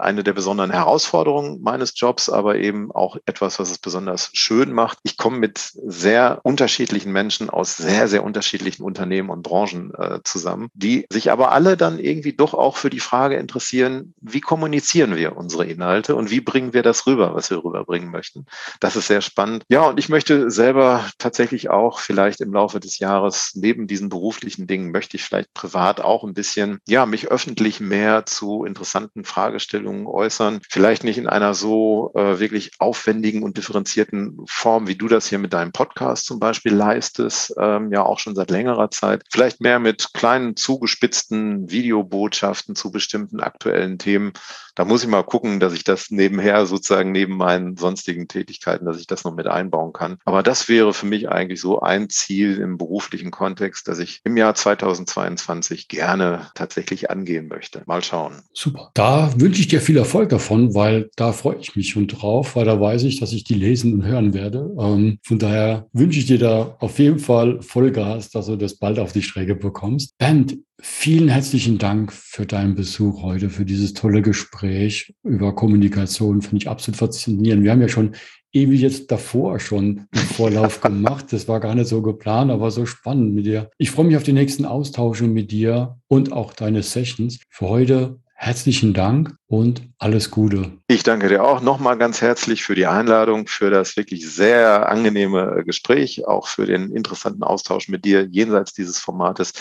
eine 0.00 0.24
der 0.24 0.32
besonderen 0.32 0.70
Herausforderungen 0.70 1.62
meines 1.62 1.92
Jobs, 1.96 2.28
aber 2.28 2.56
eben 2.56 2.92
auch 2.92 3.16
etwas, 3.26 3.58
was 3.58 3.70
es 3.70 3.78
besonders 3.78 4.30
schön 4.32 4.72
macht. 4.72 4.98
Ich 5.02 5.16
komme 5.16 5.38
mit 5.38 5.58
sehr 5.58 6.40
unterschiedlichen 6.42 7.12
Menschen 7.12 7.50
aus 7.50 7.76
sehr, 7.76 8.08
sehr 8.08 8.24
unterschiedlichen 8.24 8.82
Unternehmen 8.82 9.30
und 9.30 9.42
Branchen 9.42 9.92
äh, 9.94 10.20
zusammen, 10.24 10.68
die 10.74 11.06
sich 11.10 11.30
aber 11.30 11.52
alle 11.52 11.76
dann 11.76 11.98
irgendwie 11.98 12.32
doch 12.32 12.54
auch 12.54 12.76
für 12.76 12.90
die 12.90 13.00
Frage 13.00 13.36
interessieren, 13.36 14.14
wie 14.20 14.40
kommunizieren 14.40 15.16
wir 15.16 15.36
unsere 15.36 15.66
Inhalte 15.66 16.14
und 16.14 16.30
wie 16.30 16.40
bringen 16.40 16.72
wir 16.72 16.82
das 16.82 17.06
rüber, 17.06 17.34
was 17.34 17.50
wir 17.50 17.64
rüberbringen 17.64 18.10
möchten. 18.10 18.46
Das 18.80 18.96
ist 18.96 19.08
sehr 19.08 19.20
spannend. 19.20 19.64
Ja, 19.68 19.82
und 19.82 19.98
ich 19.98 20.08
möchte 20.08 20.50
selber 20.50 21.04
tatsächlich 21.18 21.70
auch 21.70 22.00
vielleicht 22.00 22.40
im 22.40 22.52
Laufe 22.52 22.80
des 22.80 22.98
Jahres 22.98 23.52
neben 23.54 23.86
diesen 23.86 24.08
beruflichen 24.08 24.66
Dingen 24.66 24.92
möchte 24.92 25.16
ich 25.16 25.24
vielleicht 25.24 25.52
privat 25.54 26.00
auch 26.00 26.24
ein 26.24 26.34
bisschen, 26.34 26.78
ja, 26.86 27.06
mich 27.06 27.28
öffentlich 27.28 27.80
mehr 27.80 28.26
zu 28.26 28.64
interessanten 28.64 29.24
Fragestellungen 29.24 29.87
äußern. 30.06 30.60
Vielleicht 30.68 31.04
nicht 31.04 31.18
in 31.18 31.26
einer 31.26 31.54
so 31.54 32.12
äh, 32.14 32.38
wirklich 32.38 32.72
aufwendigen 32.78 33.42
und 33.42 33.56
differenzierten 33.56 34.38
Form, 34.46 34.86
wie 34.86 34.96
du 34.96 35.08
das 35.08 35.26
hier 35.26 35.38
mit 35.38 35.52
deinem 35.52 35.72
Podcast 35.72 36.26
zum 36.26 36.38
Beispiel 36.38 36.72
leistest, 36.72 37.54
ähm, 37.58 37.92
ja 37.92 38.02
auch 38.02 38.18
schon 38.18 38.34
seit 38.34 38.50
längerer 38.50 38.90
Zeit. 38.90 39.22
Vielleicht 39.30 39.60
mehr 39.60 39.78
mit 39.78 40.12
kleinen 40.14 40.56
zugespitzten 40.56 41.70
Videobotschaften 41.70 42.74
zu 42.74 42.90
bestimmten 42.90 43.40
aktuellen 43.40 43.98
Themen. 43.98 44.32
Da 44.78 44.84
muss 44.84 45.02
ich 45.02 45.08
mal 45.08 45.24
gucken, 45.24 45.58
dass 45.58 45.72
ich 45.72 45.82
das 45.82 46.12
nebenher 46.12 46.64
sozusagen 46.64 47.10
neben 47.10 47.36
meinen 47.36 47.76
sonstigen 47.76 48.28
Tätigkeiten, 48.28 48.86
dass 48.86 49.00
ich 49.00 49.08
das 49.08 49.24
noch 49.24 49.34
mit 49.34 49.48
einbauen 49.48 49.92
kann. 49.92 50.18
Aber 50.24 50.44
das 50.44 50.68
wäre 50.68 50.94
für 50.94 51.06
mich 51.06 51.28
eigentlich 51.28 51.60
so 51.60 51.80
ein 51.80 52.08
Ziel 52.10 52.58
im 52.58 52.78
beruflichen 52.78 53.32
Kontext, 53.32 53.88
das 53.88 53.98
ich 53.98 54.20
im 54.22 54.36
Jahr 54.36 54.54
2022 54.54 55.88
gerne 55.88 56.50
tatsächlich 56.54 57.10
angehen 57.10 57.48
möchte. 57.48 57.82
Mal 57.86 58.04
schauen. 58.04 58.42
Super. 58.52 58.92
Da 58.94 59.32
wünsche 59.40 59.60
ich 59.60 59.67
dir 59.68 59.80
viel 59.80 59.96
Erfolg 59.96 60.30
davon, 60.30 60.74
weil 60.74 61.10
da 61.16 61.32
freue 61.32 61.58
ich 61.60 61.76
mich 61.76 61.90
schon 61.90 62.06
drauf, 62.06 62.56
weil 62.56 62.64
da 62.64 62.80
weiß 62.80 63.04
ich, 63.04 63.20
dass 63.20 63.32
ich 63.32 63.44
die 63.44 63.54
lesen 63.54 63.94
und 63.94 64.04
hören 64.04 64.34
werde. 64.34 64.74
Ähm, 64.78 65.18
von 65.22 65.38
daher 65.38 65.86
wünsche 65.92 66.18
ich 66.18 66.26
dir 66.26 66.38
da 66.38 66.76
auf 66.80 66.98
jeden 66.98 67.18
Fall 67.18 67.62
Vollgas, 67.62 68.30
dass 68.30 68.46
du 68.46 68.56
das 68.56 68.76
bald 68.76 68.98
auf 68.98 69.12
die 69.12 69.22
Strecke 69.22 69.54
bekommst. 69.54 70.16
Bernd, 70.18 70.58
Vielen 70.80 71.28
herzlichen 71.28 71.78
Dank 71.78 72.12
für 72.12 72.46
deinen 72.46 72.76
Besuch 72.76 73.24
heute, 73.24 73.50
für 73.50 73.64
dieses 73.64 73.94
tolle 73.94 74.22
Gespräch 74.22 75.12
über 75.24 75.52
Kommunikation. 75.52 76.40
Finde 76.40 76.58
ich 76.58 76.68
absolut 76.68 76.96
faszinierend. 76.96 77.64
Wir 77.64 77.72
haben 77.72 77.80
ja 77.80 77.88
schon 77.88 78.14
ewig 78.52 78.80
jetzt 78.80 79.10
davor 79.10 79.58
schon 79.58 80.06
einen 80.12 80.24
Vorlauf 80.26 80.80
gemacht. 80.80 81.26
Das 81.32 81.48
war 81.48 81.58
gar 81.58 81.74
nicht 81.74 81.88
so 81.88 82.00
geplant, 82.00 82.52
aber 82.52 82.70
so 82.70 82.86
spannend 82.86 83.34
mit 83.34 83.46
dir. 83.46 83.70
Ich 83.78 83.90
freue 83.90 84.06
mich 84.06 84.16
auf 84.16 84.22
die 84.22 84.32
nächsten 84.32 84.64
Austausche 84.64 85.24
mit 85.24 85.50
dir 85.50 85.98
und 86.06 86.32
auch 86.32 86.52
deine 86.52 86.84
Sessions. 86.84 87.40
Für 87.50 87.68
heute 87.68 88.20
Herzlichen 88.40 88.94
Dank 88.94 89.34
und 89.48 89.82
alles 89.98 90.30
Gute. 90.30 90.70
Ich 90.86 91.02
danke 91.02 91.28
dir 91.28 91.42
auch 91.42 91.60
nochmal 91.60 91.98
ganz 91.98 92.22
herzlich 92.22 92.62
für 92.62 92.76
die 92.76 92.86
Einladung, 92.86 93.48
für 93.48 93.68
das 93.68 93.96
wirklich 93.96 94.32
sehr 94.32 94.88
angenehme 94.88 95.64
Gespräch, 95.66 96.24
auch 96.24 96.46
für 96.46 96.64
den 96.64 96.92
interessanten 96.92 97.42
Austausch 97.42 97.88
mit 97.88 98.04
dir 98.04 98.28
jenseits 98.30 98.72
dieses 98.72 99.00
Formates. 99.00 99.54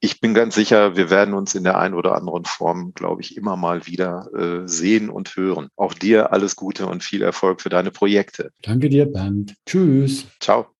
Ich 0.00 0.20
bin 0.20 0.34
ganz 0.34 0.56
sicher, 0.56 0.96
wir 0.96 1.10
werden 1.10 1.32
uns 1.32 1.54
in 1.54 1.62
der 1.62 1.78
einen 1.78 1.94
oder 1.94 2.16
anderen 2.16 2.44
Form, 2.44 2.92
glaube 2.92 3.22
ich, 3.22 3.36
immer 3.36 3.54
mal 3.56 3.86
wieder 3.86 4.28
äh, 4.34 4.68
sehen 4.68 5.10
und 5.10 5.36
hören. 5.36 5.68
Auch 5.76 5.94
dir 5.94 6.32
alles 6.32 6.56
Gute 6.56 6.86
und 6.88 7.04
viel 7.04 7.22
Erfolg 7.22 7.60
für 7.60 7.68
deine 7.68 7.92
Projekte. 7.92 8.50
Danke 8.62 8.88
dir, 8.88 9.06
Bernd. 9.06 9.54
Tschüss. 9.64 10.26
Ciao. 10.40 10.73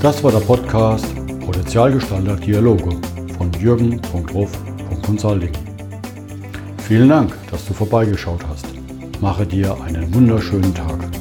Das 0.00 0.22
war 0.22 0.30
der 0.30 0.38
Podcast 0.38 1.06
Potenzialgestalter 1.44 2.36
Dialoge 2.36 2.90
von 3.36 3.50
jürgen.ruf.consulting. 3.58 5.50
Vielen 6.86 7.08
Dank, 7.08 7.34
dass 7.50 7.66
du 7.66 7.74
vorbeigeschaut 7.74 8.46
hast. 8.48 8.66
Mache 9.20 9.44
dir 9.44 9.76
einen 9.82 10.14
wunderschönen 10.14 10.72
Tag. 10.72 11.17